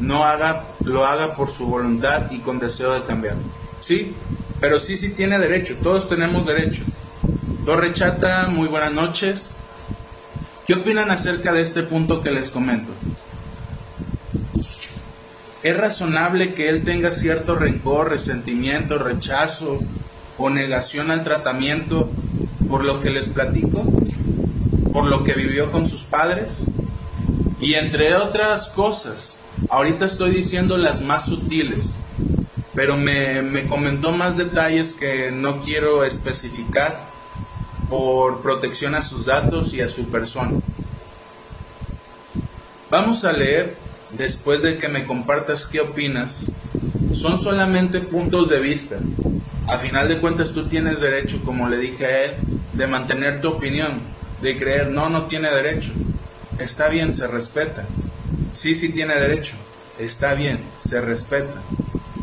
no 0.00 0.24
haga, 0.24 0.64
lo 0.84 1.06
haga 1.06 1.36
por 1.36 1.52
su 1.52 1.66
voluntad 1.66 2.32
y 2.32 2.38
con 2.38 2.58
deseo 2.58 2.92
de 2.92 3.02
cambiar. 3.02 3.36
Sí, 3.80 4.14
pero 4.58 4.80
sí, 4.80 4.96
sí 4.96 5.10
tiene 5.10 5.38
derecho. 5.38 5.76
Todos 5.80 6.08
tenemos 6.08 6.44
derecho. 6.44 6.82
Torre 7.64 7.94
Chata, 7.94 8.48
muy 8.48 8.68
buenas 8.68 8.92
noches. 8.92 9.56
¿Qué 10.66 10.74
opinan 10.74 11.10
acerca 11.10 11.50
de 11.50 11.62
este 11.62 11.82
punto 11.82 12.20
que 12.20 12.30
les 12.30 12.50
comento? 12.50 12.92
¿Es 15.62 15.74
razonable 15.74 16.52
que 16.52 16.68
él 16.68 16.84
tenga 16.84 17.12
cierto 17.12 17.54
rencor, 17.54 18.10
resentimiento, 18.10 18.98
rechazo 18.98 19.80
o 20.36 20.50
negación 20.50 21.10
al 21.10 21.24
tratamiento 21.24 22.10
por 22.68 22.84
lo 22.84 23.00
que 23.00 23.08
les 23.08 23.30
platico? 23.30 23.82
¿Por 24.92 25.06
lo 25.06 25.24
que 25.24 25.32
vivió 25.32 25.72
con 25.72 25.86
sus 25.86 26.04
padres? 26.04 26.66
Y 27.62 27.74
entre 27.74 28.14
otras 28.14 28.68
cosas, 28.68 29.38
ahorita 29.70 30.04
estoy 30.04 30.34
diciendo 30.34 30.76
las 30.76 31.00
más 31.00 31.24
sutiles, 31.24 31.96
pero 32.74 32.98
me, 32.98 33.40
me 33.40 33.66
comentó 33.66 34.12
más 34.12 34.36
detalles 34.36 34.92
que 34.92 35.30
no 35.30 35.62
quiero 35.62 36.04
especificar 36.04 37.13
por 37.94 38.42
protección 38.42 38.96
a 38.96 39.02
sus 39.04 39.26
datos 39.26 39.72
y 39.72 39.80
a 39.80 39.88
su 39.88 40.10
persona. 40.10 40.58
Vamos 42.90 43.24
a 43.24 43.32
leer, 43.32 43.76
después 44.10 44.62
de 44.62 44.78
que 44.78 44.88
me 44.88 45.06
compartas 45.06 45.64
qué 45.64 45.78
opinas, 45.80 46.44
son 47.12 47.38
solamente 47.38 48.00
puntos 48.00 48.48
de 48.48 48.58
vista. 48.58 48.96
A 49.68 49.78
final 49.78 50.08
de 50.08 50.18
cuentas 50.18 50.50
tú 50.50 50.66
tienes 50.66 50.98
derecho, 50.98 51.40
como 51.44 51.68
le 51.68 51.76
dije 51.76 52.04
a 52.04 52.24
él, 52.24 52.32
de 52.72 52.88
mantener 52.88 53.40
tu 53.40 53.50
opinión, 53.50 54.00
de 54.42 54.58
creer, 54.58 54.88
no, 54.88 55.08
no 55.08 55.26
tiene 55.26 55.48
derecho. 55.52 55.92
Está 56.58 56.88
bien, 56.88 57.12
se 57.12 57.28
respeta. 57.28 57.84
Sí, 58.54 58.74
sí 58.74 58.88
tiene 58.88 59.14
derecho. 59.14 59.54
Está 60.00 60.34
bien, 60.34 60.58
se 60.80 61.00
respeta. 61.00 61.62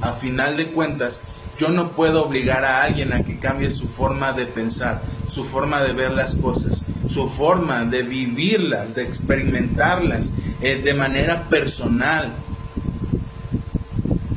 A 0.01 0.11
final 0.15 0.57
de 0.57 0.67
cuentas, 0.67 1.23
yo 1.57 1.69
no 1.69 1.91
puedo 1.91 2.25
obligar 2.25 2.65
a 2.65 2.83
alguien 2.83 3.13
a 3.13 3.23
que 3.23 3.39
cambie 3.39 3.71
su 3.71 3.87
forma 3.87 4.33
de 4.33 4.47
pensar, 4.47 5.01
su 5.31 5.45
forma 5.45 5.81
de 5.81 5.93
ver 5.93 6.11
las 6.11 6.35
cosas, 6.35 6.83
su 7.09 7.29
forma 7.29 7.85
de 7.85 8.03
vivirlas, 8.03 8.95
de 8.95 9.03
experimentarlas 9.03 10.33
eh, 10.61 10.81
de 10.83 10.93
manera 10.93 11.47
personal. 11.47 12.33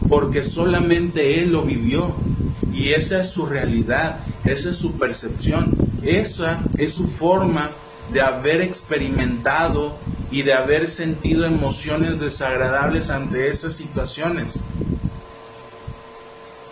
Porque 0.08 0.44
solamente 0.44 1.40
Él 1.42 1.50
lo 1.52 1.62
vivió. 1.62 2.14
Y 2.72 2.92
esa 2.92 3.20
es 3.20 3.30
su 3.30 3.46
realidad, 3.46 4.20
esa 4.44 4.70
es 4.70 4.76
su 4.76 4.92
percepción. 4.92 5.74
esa 6.02 6.60
es 6.76 6.92
su 6.92 7.08
forma 7.08 7.70
de 8.12 8.20
haber 8.20 8.60
experimentado 8.60 9.96
y 10.30 10.42
de 10.42 10.52
haber 10.52 10.90
sentido 10.90 11.46
emociones 11.46 12.20
desagradables 12.20 13.10
ante 13.10 13.48
esas 13.48 13.72
situaciones. 13.72 14.60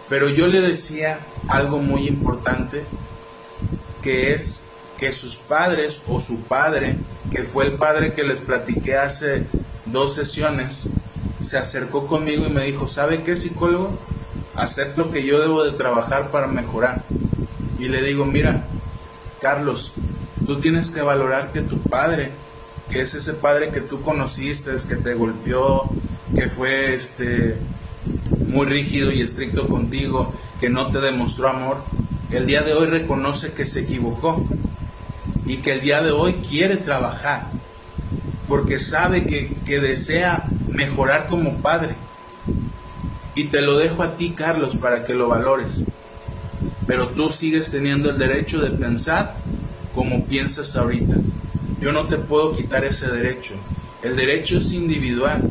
Pero 0.08 0.28
yo 0.28 0.46
le 0.46 0.60
decía 0.60 1.20
algo 1.48 1.78
muy 1.78 2.06
importante, 2.06 2.84
que 4.02 4.34
es 4.34 4.64
que 4.98 5.12
sus 5.12 5.36
padres 5.36 6.00
o 6.08 6.20
su 6.20 6.40
padre, 6.40 6.96
que 7.30 7.42
fue 7.44 7.64
el 7.66 7.72
padre 7.72 8.12
que 8.12 8.22
les 8.22 8.40
platiqué 8.40 8.96
hace 8.96 9.44
dos 9.86 10.14
sesiones, 10.14 10.88
se 11.40 11.58
acercó 11.58 12.06
conmigo 12.06 12.46
y 12.46 12.50
me 12.50 12.66
dijo, 12.66 12.86
¿sabe 12.86 13.22
qué 13.22 13.36
psicólogo? 13.36 13.98
Acepto 14.54 15.10
que 15.10 15.24
yo 15.24 15.40
debo 15.40 15.64
de 15.64 15.72
trabajar 15.72 16.30
para 16.30 16.46
mejorar. 16.46 17.02
Y 17.78 17.88
le 17.88 18.02
digo, 18.02 18.24
mira, 18.24 18.64
Carlos, 19.40 19.92
tú 20.46 20.60
tienes 20.60 20.90
que 20.90 21.02
valorar 21.02 21.50
que 21.50 21.62
tu 21.62 21.78
padre, 21.80 22.30
que 22.90 23.00
es 23.00 23.14
ese 23.14 23.34
padre 23.34 23.70
que 23.70 23.80
tú 23.80 24.02
conociste, 24.02 24.70
que 24.88 24.96
te 24.96 25.14
golpeó, 25.14 25.90
que 26.34 26.48
fue 26.48 26.94
este 26.94 27.56
muy 28.46 28.66
rígido 28.66 29.10
y 29.10 29.22
estricto 29.22 29.66
contigo, 29.66 30.32
que 30.60 30.68
no 30.68 30.90
te 30.90 31.00
demostró 31.00 31.48
amor, 31.48 31.78
el 32.32 32.46
día 32.46 32.62
de 32.62 32.72
hoy 32.72 32.86
reconoce 32.86 33.52
que 33.52 33.66
se 33.66 33.80
equivocó 33.80 34.44
y 35.44 35.58
que 35.58 35.72
el 35.72 35.80
día 35.82 36.02
de 36.02 36.12
hoy 36.12 36.34
quiere 36.48 36.76
trabajar 36.78 37.46
porque 38.48 38.78
sabe 38.78 39.26
que, 39.26 39.54
que 39.66 39.80
desea 39.80 40.44
mejorar 40.68 41.28
como 41.28 41.58
padre. 41.58 41.94
Y 43.34 43.44
te 43.44 43.62
lo 43.62 43.78
dejo 43.78 44.02
a 44.02 44.16
ti, 44.16 44.30
Carlos, 44.30 44.76
para 44.76 45.04
que 45.04 45.14
lo 45.14 45.28
valores. 45.28 45.84
Pero 46.86 47.08
tú 47.08 47.30
sigues 47.30 47.70
teniendo 47.70 48.10
el 48.10 48.18
derecho 48.18 48.60
de 48.60 48.70
pensar 48.70 49.36
como 49.94 50.24
piensas 50.26 50.74
ahorita. 50.76 51.16
Yo 51.80 51.92
no 51.92 52.06
te 52.06 52.16
puedo 52.16 52.54
quitar 52.54 52.84
ese 52.84 53.08
derecho. 53.08 53.54
El 54.02 54.16
derecho 54.16 54.58
es 54.58 54.72
individual. 54.72 55.48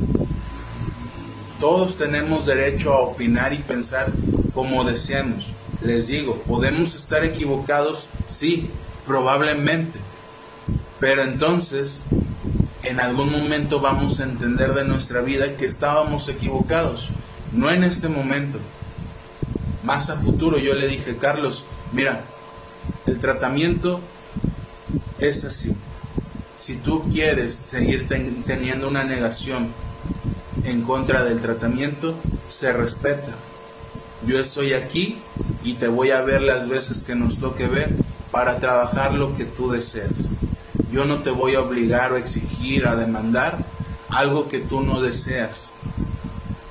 Todos 1.59 1.97
tenemos 1.97 2.45
derecho 2.45 2.93
a 2.93 2.99
opinar 2.99 3.53
y 3.53 3.59
pensar 3.59 4.11
como 4.53 4.83
deseamos. 4.83 5.53
Les 5.83 6.07
digo, 6.07 6.37
podemos 6.43 6.95
estar 6.95 7.23
equivocados, 7.23 8.07
sí, 8.27 8.69
probablemente. 9.05 9.99
Pero 10.99 11.23
entonces, 11.23 12.03
en 12.83 12.99
algún 12.99 13.31
momento 13.31 13.79
vamos 13.79 14.19
a 14.19 14.23
entender 14.23 14.73
de 14.73 14.83
nuestra 14.83 15.21
vida 15.21 15.55
que 15.57 15.65
estábamos 15.65 16.27
equivocados. 16.29 17.09
No 17.51 17.69
en 17.71 17.83
este 17.83 18.07
momento. 18.07 18.59
Más 19.83 20.09
a 20.11 20.17
futuro 20.17 20.59
yo 20.59 20.75
le 20.75 20.87
dije, 20.87 21.17
Carlos, 21.17 21.65
mira, 21.91 22.21
el 23.07 23.19
tratamiento 23.19 23.99
es 25.19 25.43
así. 25.45 25.75
Si 26.57 26.75
tú 26.75 27.03
quieres 27.11 27.55
seguir 27.55 28.07
teniendo 28.45 28.87
una 28.87 29.03
negación 29.03 29.69
en 30.63 30.83
contra 30.83 31.23
del 31.23 31.41
tratamiento, 31.41 32.15
se 32.47 32.71
respeta. 32.71 33.31
Yo 34.25 34.37
estoy 34.37 34.73
aquí 34.73 35.17
y 35.63 35.73
te 35.73 35.87
voy 35.87 36.11
a 36.11 36.21
ver 36.21 36.43
las 36.43 36.69
veces 36.69 37.03
que 37.03 37.15
nos 37.15 37.39
toque 37.39 37.65
ver 37.65 37.89
para 38.29 38.57
trabajar 38.57 39.13
lo 39.13 39.35
que 39.35 39.45
tú 39.45 39.71
deseas. 39.71 40.29
Yo 40.91 41.05
no 41.05 41.23
te 41.23 41.31
voy 41.31 41.55
a 41.55 41.61
obligar 41.61 42.13
o 42.13 42.17
exigir 42.17 42.85
a 42.85 42.95
demandar 42.95 43.65
algo 44.09 44.47
que 44.47 44.59
tú 44.59 44.81
no 44.81 45.01
deseas. 45.01 45.73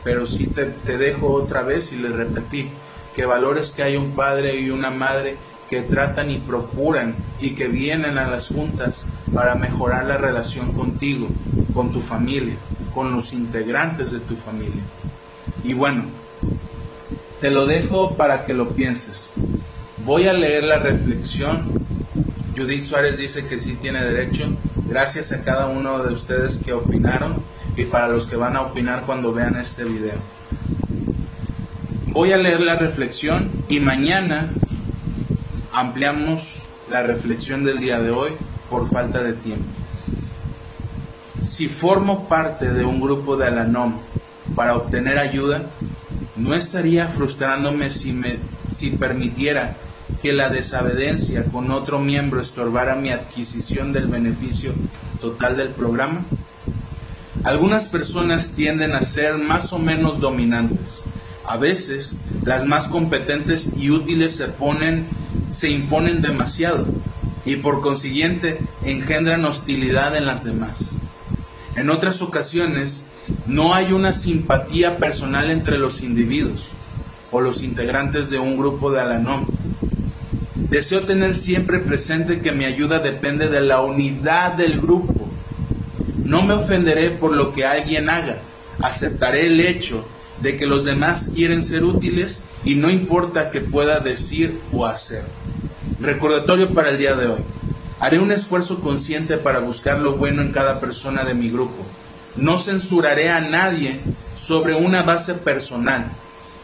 Pero 0.05 0.27
sí 0.27 0.47
te, 0.47 0.67
te 0.67 0.97
dejo 0.97 1.33
otra 1.33 1.63
vez 1.63 1.93
y 1.93 1.97
le 1.97 2.11
repetí 2.11 2.69
que 3.17 3.27
valores 3.27 3.73
que 3.73 3.83
hay 3.83 3.97
un 3.97 4.13
padre 4.13 4.61
y 4.61 4.71
una 4.71 4.91
madre 4.91 5.37
que 5.69 5.83
tratan 5.83 6.31
y 6.31 6.39
procuran 6.39 7.17
y 7.41 7.51
que 7.51 7.67
vienen 7.67 8.17
a 8.17 8.31
las 8.31 8.49
juntas 8.49 9.07
para 9.35 9.57
mejorar 9.57 10.07
la 10.07 10.17
relación 10.17 10.73
contigo, 10.73 11.29
con 11.75 11.93
tu 11.93 12.01
familia, 12.01 12.57
con 12.95 13.13
los 13.13 13.33
integrantes 13.33 14.13
de 14.13 14.21
tu 14.21 14.37
familia. 14.37 14.83
Y 15.65 15.75
bueno, 15.75 16.05
te 17.41 17.51
lo 17.51 17.67
dejo 17.67 18.17
para 18.17 18.45
que 18.45 18.53
lo 18.53 18.71
pienses. 18.71 19.33
Voy 20.05 20.29
a 20.29 20.33
leer 20.33 20.65
la 20.65 20.79
reflexión. 20.79 21.73
Judith 22.57 22.85
Suárez 22.85 23.17
dice 23.17 23.47
que 23.47 23.59
sí 23.59 23.77
tiene 23.77 24.05
derecho. 24.05 24.49
Gracias 24.87 25.33
a 25.33 25.43
cada 25.43 25.67
uno 25.67 26.03
de 26.03 26.13
ustedes 26.13 26.59
que 26.59 26.73
opinaron 26.73 27.43
y 27.77 27.85
para 27.85 28.09
los 28.09 28.27
que 28.27 28.37
van 28.37 28.57
a 28.57 28.63
opinar 28.63 29.05
cuando 29.07 29.33
vean 29.33 29.57
este 29.57 29.85
video. 29.85 30.19
Voy 32.09 32.33
a 32.33 32.37
leer 32.37 32.61
la 32.61 32.77
reflexión 32.77 33.51
y 33.69 33.81
mañana 33.81 34.51
ampliamos 35.73 36.63
la 36.91 37.03
reflexión 37.03 37.65
del 37.65 37.79
día 37.79 38.01
de 38.01 38.11
hoy 38.11 38.33
por 38.69 38.91
falta 38.91 39.23
de 39.23 39.33
tiempo. 39.33 39.65
Si 41.45 41.69
formo 41.69 42.29
parte 42.29 42.73
de 42.73 42.85
un 42.85 43.01
grupo 43.01 43.37
de 43.37 43.47
Alanom 43.47 43.95
para 44.55 44.77
obtener 44.77 45.19
ayuda, 45.19 45.63
no 46.41 46.55
estaría 46.55 47.09
frustrándome 47.09 47.91
si, 47.91 48.13
me, 48.13 48.39
si 48.71 48.91
permitiera 48.91 49.77
que 50.23 50.33
la 50.33 50.49
desavedencia 50.49 51.45
con 51.45 51.71
otro 51.71 51.99
miembro 51.99 52.41
estorbara 52.41 52.97
mi 52.97 53.11
adquisición 53.11 53.93
del 53.93 54.09
beneficio 54.09 54.73
total 55.21 55.57
del 55.57 55.69
programa. 55.69 56.25
Algunas 57.45 57.89
personas 57.89 58.53
tienden 58.53 58.93
a 58.93 59.03
ser 59.03 59.39
más 59.39 59.73
o 59.73 59.79
menos 59.79 60.21
dominantes. 60.21 61.05
A 61.47 61.57
veces, 61.57 62.19
las 62.45 62.67
más 62.67 62.89
competentes 62.89 63.71
y 63.77 63.91
útiles 63.91 64.37
se 64.37 64.49
ponen 64.49 65.07
se 65.53 65.69
imponen 65.71 66.23
demasiado 66.23 66.87
y 67.45 67.57
por 67.57 67.81
consiguiente 67.81 68.59
engendran 68.85 69.45
hostilidad 69.45 70.17
en 70.17 70.27
las 70.27 70.45
demás. 70.45 70.95
En 71.77 71.91
otras 71.91 72.23
ocasiones, 72.23 73.07
no 73.47 73.75
hay 73.75 73.93
una 73.93 74.13
simpatía 74.13 74.97
personal 74.97 75.51
entre 75.51 75.79
los 75.79 76.03
individuos 76.03 76.69
o 77.31 77.41
los 77.41 77.63
integrantes 77.63 78.31
de 78.31 78.39
un 78.39 78.57
grupo 78.57 78.91
de 78.91 79.01
Alanom. 79.01 79.47
Deseo 80.55 81.03
tener 81.03 81.37
siempre 81.37 81.81
presente 81.81 82.41
que 82.41 82.53
mi 82.53 82.65
ayuda 82.65 83.01
depende 83.01 83.49
de 83.49 83.61
la 83.61 83.81
unidad 83.81 84.53
del 84.53 84.81
grupo. 84.81 85.29
No 86.25 86.43
me 86.43 86.55
ofenderé 86.55 87.11
por 87.11 87.35
lo 87.35 87.53
que 87.53 87.67
alguien 87.67 88.09
haga. 88.09 88.39
Aceptaré 88.81 89.47
el 89.47 89.61
hecho 89.61 90.07
de 90.41 90.57
que 90.57 90.67
los 90.67 90.85
demás 90.85 91.31
quieren 91.35 91.63
ser 91.63 91.85
útiles 91.85 92.43
y 92.65 92.77
no 92.77 92.89
importa 92.89 93.51
qué 93.51 93.61
pueda 93.61 94.01
decir 94.01 94.61
o 94.73 94.87
hacer. 94.87 95.25
Recordatorio 96.01 96.71
para 96.71 96.91
el 96.91 96.99
día 96.99 97.15
de 97.15 97.27
hoy. 97.27 97.41
Haré 97.99 98.19
un 98.19 98.33
esfuerzo 98.33 98.81
consciente 98.81 99.37
para 99.37 99.59
buscar 99.59 99.99
lo 99.99 100.17
bueno 100.17 100.41
en 100.41 100.53
cada 100.53 100.81
persona 100.81 101.25
de 101.25 101.35
mi 101.35 101.51
grupo. 101.51 101.85
No 102.37 102.59
censuraré 102.59 103.31
a 103.31 103.41
nadie 103.41 104.01
sobre 104.37 104.75
una 104.75 105.03
base 105.03 105.35
personal. 105.35 106.11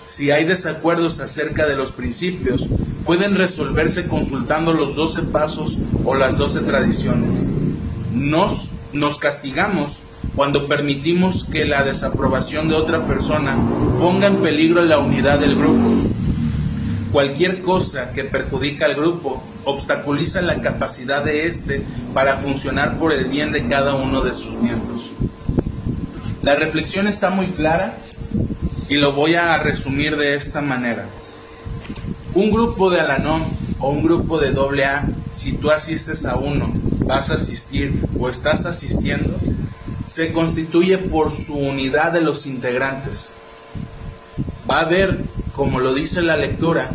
Si 0.09 0.31
hay 0.31 0.45
desacuerdos 0.45 1.21
acerca 1.21 1.67
de 1.67 1.77
los 1.77 1.93
principios, 1.93 2.69
pueden 3.05 3.35
resolverse 3.35 4.07
consultando 4.07 4.73
los 4.73 4.95
doce 4.95 5.23
pasos 5.23 5.77
o 6.05 6.15
las 6.15 6.39
doce 6.39 6.61
tradiciones. 6.61 7.47
Nos, 8.13 8.71
nos 8.93 9.19
castigamos 9.19 10.01
cuando 10.35 10.69
permitimos 10.69 11.45
que 11.45 11.65
la 11.65 11.83
desaprobación 11.83 12.69
de 12.69 12.75
otra 12.75 13.07
persona 13.07 13.57
ponga 13.99 14.27
en 14.27 14.37
peligro 14.37 14.85
la 14.85 14.99
unidad 14.99 15.39
del 15.39 15.57
grupo. 15.57 16.09
Cualquier 17.13 17.63
cosa 17.63 18.13
que 18.13 18.25
perjudica 18.25 18.85
al 18.85 18.95
grupo 18.95 19.43
obstaculiza 19.65 20.43
la 20.43 20.61
capacidad 20.61 21.25
de 21.25 21.47
éste 21.47 21.83
para 22.13 22.37
funcionar 22.37 22.99
por 22.99 23.13
el 23.13 23.27
bien 23.27 23.53
de 23.53 23.67
cada 23.67 23.95
uno 23.95 24.23
de 24.23 24.35
sus 24.35 24.55
miembros. 24.55 24.96
La 26.47 26.55
reflexión 26.55 27.09
está 27.09 27.29
muy 27.29 27.49
clara 27.49 27.97
y 28.89 28.95
lo 28.99 29.11
voy 29.15 29.35
a 29.35 29.59
resumir 29.59 30.17
de 30.17 30.37
esta 30.37 30.61
manera. 30.61 31.07
Un 32.35 32.53
grupo 32.53 32.89
de 32.89 33.01
Alanon 33.01 33.43
o 33.81 33.89
un 33.89 34.01
grupo 34.01 34.39
de 34.39 34.51
AA, 34.85 35.09
si 35.35 35.55
tú 35.55 35.73
asistes 35.73 36.25
a 36.25 36.37
uno, 36.37 36.71
vas 37.05 37.31
a 37.31 37.35
asistir 37.35 38.01
o 38.17 38.29
estás 38.29 38.65
asistiendo, 38.65 39.37
se 40.07 40.33
constituye 40.33 40.99
por 40.99 41.33
su 41.33 41.55
unidad 41.55 42.13
de 42.13 42.21
los 42.21 42.47
integrantes. 42.47 43.33
Va 44.71 44.77
a 44.77 44.83
haber, 44.83 45.19
como 45.53 45.81
lo 45.81 45.95
dice 45.95 46.23
la 46.23 46.37
lectura, 46.37 46.91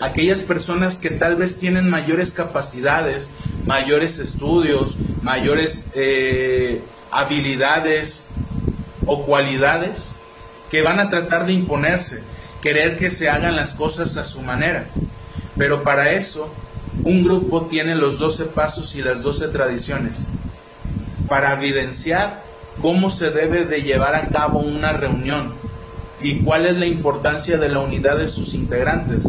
aquellas 0.00 0.40
personas 0.40 0.98
que 0.98 1.10
tal 1.10 1.36
vez 1.36 1.60
tienen 1.60 1.88
mayores 1.88 2.32
capacidades, 2.32 3.30
mayores 3.66 4.18
estudios, 4.18 4.96
mayores 5.22 5.92
eh, 5.94 6.82
habilidades 7.12 8.26
o 9.06 9.24
cualidades 9.24 10.14
que 10.70 10.82
van 10.82 11.00
a 11.00 11.08
tratar 11.08 11.46
de 11.46 11.52
imponerse, 11.52 12.22
querer 12.62 12.98
que 12.98 13.10
se 13.10 13.30
hagan 13.30 13.56
las 13.56 13.72
cosas 13.72 14.16
a 14.16 14.24
su 14.24 14.42
manera. 14.42 14.86
Pero 15.56 15.82
para 15.82 16.12
eso, 16.12 16.52
un 17.04 17.22
grupo 17.22 17.62
tiene 17.66 17.94
los 17.94 18.18
doce 18.18 18.44
pasos 18.44 18.94
y 18.94 19.02
las 19.02 19.22
doce 19.22 19.48
tradiciones 19.48 20.28
para 21.28 21.54
evidenciar 21.54 22.42
cómo 22.82 23.10
se 23.10 23.30
debe 23.30 23.64
de 23.64 23.82
llevar 23.82 24.14
a 24.14 24.28
cabo 24.28 24.58
una 24.58 24.92
reunión 24.92 25.54
y 26.20 26.40
cuál 26.40 26.66
es 26.66 26.76
la 26.76 26.86
importancia 26.86 27.58
de 27.58 27.68
la 27.68 27.80
unidad 27.80 28.18
de 28.18 28.28
sus 28.28 28.54
integrantes. 28.54 29.24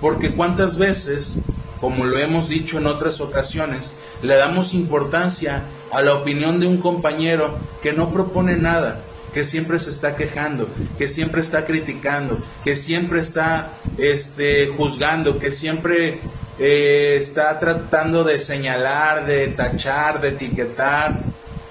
Porque 0.00 0.32
cuántas 0.32 0.76
veces 0.76 1.38
como 1.82 2.04
lo 2.04 2.16
hemos 2.16 2.48
dicho 2.48 2.78
en 2.78 2.86
otras 2.86 3.20
ocasiones, 3.20 3.92
le 4.22 4.36
damos 4.36 4.72
importancia 4.72 5.64
a 5.90 6.00
la 6.00 6.14
opinión 6.14 6.60
de 6.60 6.68
un 6.68 6.76
compañero 6.76 7.58
que 7.82 7.92
no 7.92 8.10
propone 8.10 8.56
nada, 8.56 9.00
que 9.32 9.44
siempre 9.44 9.78
se 9.78 9.90
está 9.90 10.14
quejando, 10.14 10.68
que 10.98 11.08
siempre 11.08 11.40
está 11.40 11.64
criticando, 11.64 12.38
que 12.64 12.76
siempre 12.76 13.20
está 13.20 13.70
este, 13.98 14.68
juzgando, 14.68 15.38
que 15.38 15.52
siempre 15.52 16.20
eh, 16.58 17.16
está 17.18 17.58
tratando 17.58 18.24
de 18.24 18.38
señalar, 18.38 19.26
de 19.26 19.48
tachar, 19.48 20.20
de 20.20 20.28
etiquetar, 20.30 21.20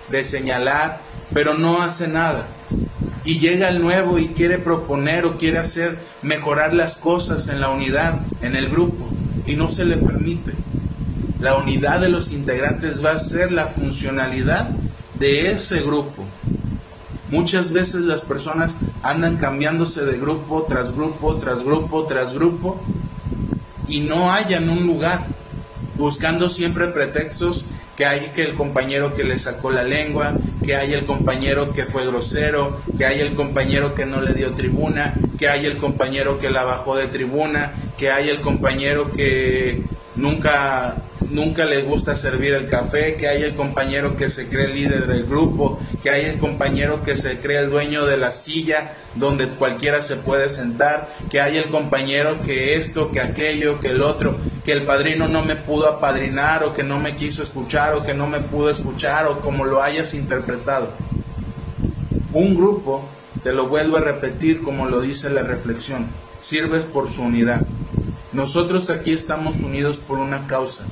de 0.09 0.23
señalar, 0.23 0.99
pero 1.33 1.53
no 1.53 1.81
hace 1.81 2.07
nada. 2.07 2.47
Y 3.23 3.39
llega 3.39 3.69
el 3.69 3.81
nuevo 3.81 4.17
y 4.17 4.29
quiere 4.29 4.57
proponer 4.57 5.25
o 5.25 5.37
quiere 5.37 5.59
hacer 5.59 5.99
mejorar 6.23 6.73
las 6.73 6.97
cosas 6.97 7.47
en 7.47 7.61
la 7.61 7.69
unidad, 7.69 8.19
en 8.41 8.55
el 8.55 8.69
grupo, 8.69 9.07
y 9.45 9.55
no 9.55 9.69
se 9.69 9.85
le 9.85 9.97
permite. 9.97 10.53
La 11.39 11.55
unidad 11.55 11.99
de 11.99 12.09
los 12.09 12.31
integrantes 12.31 13.03
va 13.03 13.11
a 13.11 13.19
ser 13.19 13.51
la 13.51 13.67
funcionalidad 13.67 14.69
de 15.15 15.51
ese 15.51 15.81
grupo. 15.81 16.25
Muchas 17.31 17.71
veces 17.71 18.01
las 18.01 18.21
personas 18.21 18.75
andan 19.01 19.37
cambiándose 19.37 20.03
de 20.03 20.19
grupo 20.19 20.65
tras 20.67 20.93
grupo, 20.93 21.37
tras 21.37 21.63
grupo, 21.63 22.03
tras 22.03 22.33
grupo, 22.33 22.79
y 23.87 24.01
no 24.01 24.31
hallan 24.31 24.69
un 24.69 24.85
lugar, 24.85 25.25
buscando 25.95 26.49
siempre 26.49 26.87
pretextos 26.87 27.65
que 27.95 28.05
hay 28.05 28.31
que 28.35 28.43
el 28.43 28.55
compañero 28.55 29.15
que 29.15 29.23
le 29.23 29.39
sacó 29.39 29.71
la 29.71 29.83
lengua, 29.83 30.33
que 30.65 30.75
hay 30.75 30.93
el 30.93 31.05
compañero 31.05 31.71
que 31.71 31.85
fue 31.85 32.05
grosero, 32.05 32.81
que 32.97 33.05
hay 33.05 33.19
el 33.19 33.35
compañero 33.35 33.95
que 33.95 34.05
no 34.05 34.21
le 34.21 34.33
dio 34.33 34.51
tribuna, 34.51 35.13
que 35.37 35.47
hay 35.47 35.65
el 35.65 35.77
compañero 35.77 36.39
que 36.39 36.49
la 36.49 36.63
bajó 36.63 36.95
de 36.95 37.07
tribuna, 37.07 37.73
que 37.97 38.11
hay 38.11 38.29
el 38.29 38.41
compañero 38.41 39.11
que 39.11 39.83
nunca 40.15 40.95
nunca 41.31 41.65
le 41.65 41.81
gusta 41.81 42.15
servir 42.15 42.53
el 42.53 42.67
café, 42.67 43.15
que 43.15 43.27
hay 43.27 43.43
el 43.43 43.55
compañero 43.55 44.15
que 44.15 44.29
se 44.29 44.47
cree 44.47 44.67
líder 44.67 45.07
del 45.07 45.25
grupo, 45.25 45.79
que 46.03 46.09
hay 46.09 46.25
el 46.25 46.37
compañero 46.37 47.03
que 47.03 47.17
se 47.17 47.39
cree 47.39 47.59
el 47.59 47.69
dueño 47.69 48.05
de 48.05 48.17
la 48.17 48.31
silla 48.31 48.93
donde 49.15 49.47
cualquiera 49.47 50.01
se 50.01 50.17
puede 50.17 50.49
sentar, 50.49 51.09
que 51.29 51.41
hay 51.41 51.57
el 51.57 51.65
compañero 51.65 52.41
que 52.43 52.75
esto, 52.75 53.11
que 53.11 53.21
aquello, 53.21 53.79
que 53.79 53.89
el 53.89 54.01
otro, 54.01 54.37
que 54.63 54.71
el 54.73 54.83
padrino 54.83 55.27
no 55.27 55.43
me 55.43 55.55
pudo 55.55 55.87
apadrinar 55.87 56.63
o 56.63 56.73
que 56.73 56.83
no 56.83 56.99
me 56.99 57.15
quiso 57.15 57.43
escuchar 57.43 57.95
o 57.95 58.03
que 58.03 58.13
no 58.13 58.27
me 58.27 58.39
pudo 58.39 58.69
escuchar 58.69 59.27
o 59.27 59.39
como 59.39 59.65
lo 59.65 59.81
hayas 59.81 60.13
interpretado. 60.13 60.89
Un 62.33 62.55
grupo, 62.55 63.07
te 63.43 63.51
lo 63.51 63.67
vuelvo 63.67 63.97
a 63.97 64.01
repetir 64.01 64.61
como 64.61 64.85
lo 64.85 65.01
dice 65.01 65.29
la 65.29 65.43
reflexión, 65.43 66.07
sirves 66.39 66.83
por 66.83 67.09
su 67.09 67.23
unidad. 67.23 67.61
Nosotros 68.33 68.89
aquí 68.89 69.11
estamos 69.11 69.57
unidos 69.57 69.97
por 69.97 70.17
una 70.17 70.47
causa, 70.47 70.85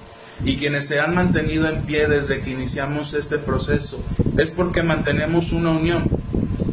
y 0.44 0.58
quienes 0.58 0.88
se 0.88 1.00
han 1.00 1.16
mantenido 1.16 1.68
en 1.68 1.84
pie 1.84 2.08
desde 2.08 2.42
que 2.42 2.52
iniciamos 2.52 3.14
este 3.14 3.38
proceso 3.38 4.04
es 4.38 4.52
porque 4.52 4.84
mantenemos 4.84 5.52
una 5.52 5.72
unión 5.72 6.10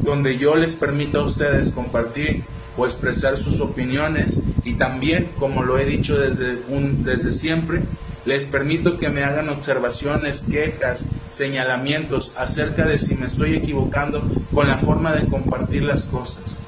donde 0.02 0.38
yo 0.38 0.54
les 0.54 0.76
permito 0.76 1.20
a 1.20 1.26
ustedes 1.26 1.70
compartir 1.70 2.44
o 2.76 2.86
expresar 2.86 3.36
sus 3.36 3.60
opiniones 3.60 4.40
y 4.64 4.74
también, 4.74 5.30
como 5.38 5.62
lo 5.62 5.78
he 5.78 5.84
dicho 5.84 6.18
desde, 6.18 6.58
un, 6.68 7.04
desde 7.04 7.32
siempre, 7.32 7.82
les 8.24 8.46
permito 8.46 8.98
que 8.98 9.08
me 9.08 9.24
hagan 9.24 9.48
observaciones, 9.48 10.40
quejas, 10.40 11.06
señalamientos 11.30 12.32
acerca 12.36 12.84
de 12.84 12.98
si 12.98 13.14
me 13.14 13.26
estoy 13.26 13.54
equivocando 13.54 14.22
con 14.52 14.68
la 14.68 14.78
forma 14.78 15.12
de 15.12 15.26
compartir 15.26 15.84
las 15.84 16.04
cosas. 16.04 16.60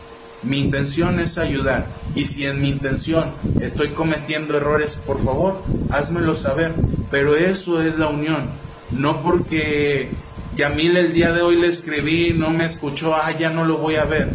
Mi 0.48 0.60
intención 0.60 1.20
es 1.20 1.36
ayudar 1.36 1.84
y 2.14 2.24
si 2.24 2.46
en 2.46 2.62
mi 2.62 2.70
intención 2.70 3.32
estoy 3.60 3.90
cometiendo 3.90 4.56
errores, 4.56 4.96
por 4.96 5.22
favor, 5.22 5.62
házmelo 5.90 6.34
saber. 6.34 6.72
Pero 7.10 7.36
eso 7.36 7.82
es 7.82 7.98
la 7.98 8.06
unión, 8.06 8.48
no 8.90 9.22
porque 9.22 10.08
Yamil 10.56 10.96
el 10.96 11.12
día 11.12 11.32
de 11.32 11.42
hoy 11.42 11.56
le 11.56 11.66
escribí, 11.66 12.32
no 12.32 12.48
me 12.48 12.64
escuchó, 12.64 13.14
ah, 13.14 13.30
ya 13.38 13.50
no 13.50 13.66
lo 13.66 13.76
voy 13.76 13.96
a 13.96 14.04
ver. 14.04 14.30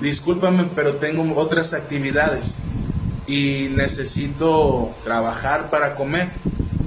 Discúlpame, 0.00 0.66
pero 0.74 0.94
tengo 0.94 1.32
otras 1.40 1.74
actividades 1.74 2.56
y 3.28 3.68
necesito 3.76 4.96
trabajar 5.04 5.70
para 5.70 5.94
comer. 5.94 6.30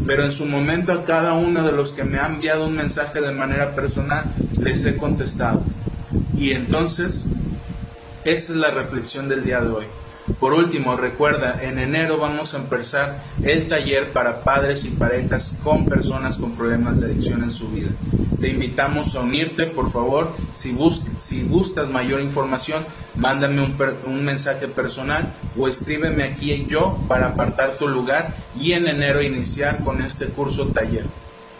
Pero 0.05 0.25
en 0.25 0.33
su 0.33 0.45
momento 0.45 0.91
a 0.91 1.05
cada 1.05 1.31
uno 1.31 1.63
de 1.63 1.71
los 1.71 1.93
que 1.93 2.03
me 2.03 2.19
ha 2.19 2.25
enviado 2.25 2.67
un 2.67 2.75
mensaje 2.75 3.21
de 3.21 3.31
manera 3.31 3.73
personal 3.73 4.25
les 4.59 4.83
he 4.83 4.97
contestado. 4.97 5.63
Y 6.35 6.51
entonces 6.51 7.25
esa 8.25 8.53
es 8.53 8.57
la 8.57 8.71
reflexión 8.71 9.29
del 9.29 9.43
día 9.43 9.61
de 9.61 9.69
hoy. 9.69 9.85
Por 10.39 10.53
último, 10.53 10.95
recuerda, 10.95 11.59
en 11.61 11.79
enero 11.79 12.17
vamos 12.17 12.53
a 12.53 12.57
empezar 12.57 13.23
el 13.43 13.67
taller 13.67 14.11
para 14.11 14.41
padres 14.41 14.85
y 14.85 14.89
parejas 14.89 15.57
con 15.63 15.85
personas 15.85 16.37
con 16.37 16.51
problemas 16.55 16.99
de 16.99 17.07
adicción 17.07 17.43
en 17.43 17.51
su 17.51 17.67
vida. 17.69 17.89
Te 18.39 18.49
invitamos 18.49 19.15
a 19.15 19.21
unirte, 19.21 19.65
por 19.65 19.91
favor. 19.91 20.35
Si, 20.53 20.75
si 21.19 21.43
gustas 21.43 21.89
mayor 21.89 22.21
información, 22.21 22.85
mándame 23.15 23.61
un, 23.61 23.75
un 24.05 24.23
mensaje 24.23 24.67
personal 24.67 25.33
o 25.57 25.67
escríbeme 25.67 26.23
aquí 26.23 26.65
yo 26.67 26.97
para 27.07 27.27
apartar 27.27 27.77
tu 27.77 27.87
lugar 27.87 28.35
y 28.59 28.73
en 28.73 28.87
enero 28.87 29.21
iniciar 29.21 29.83
con 29.83 30.01
este 30.01 30.27
curso 30.27 30.67
taller. 30.67 31.05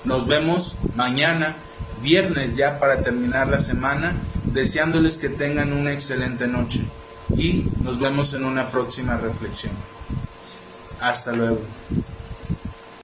Nos 0.04 0.28
vemos 0.28 0.76
mañana, 0.96 1.56
viernes 2.02 2.56
ya 2.56 2.80
para 2.80 3.02
terminar 3.02 3.48
la 3.48 3.60
semana 3.60 4.16
deseándoles 4.46 5.18
que 5.18 5.30
tengan 5.30 5.74
una 5.74 5.94
excelente 5.94 6.48
noche 6.48 6.82
y 7.36 7.66
nos 7.84 8.00
vemos 8.00 8.34
en 8.34 8.44
una 8.46 8.70
próxima 8.70 9.18
reflexión. 9.18 9.74
Hasta 11.00 11.32
luego. 11.32 11.62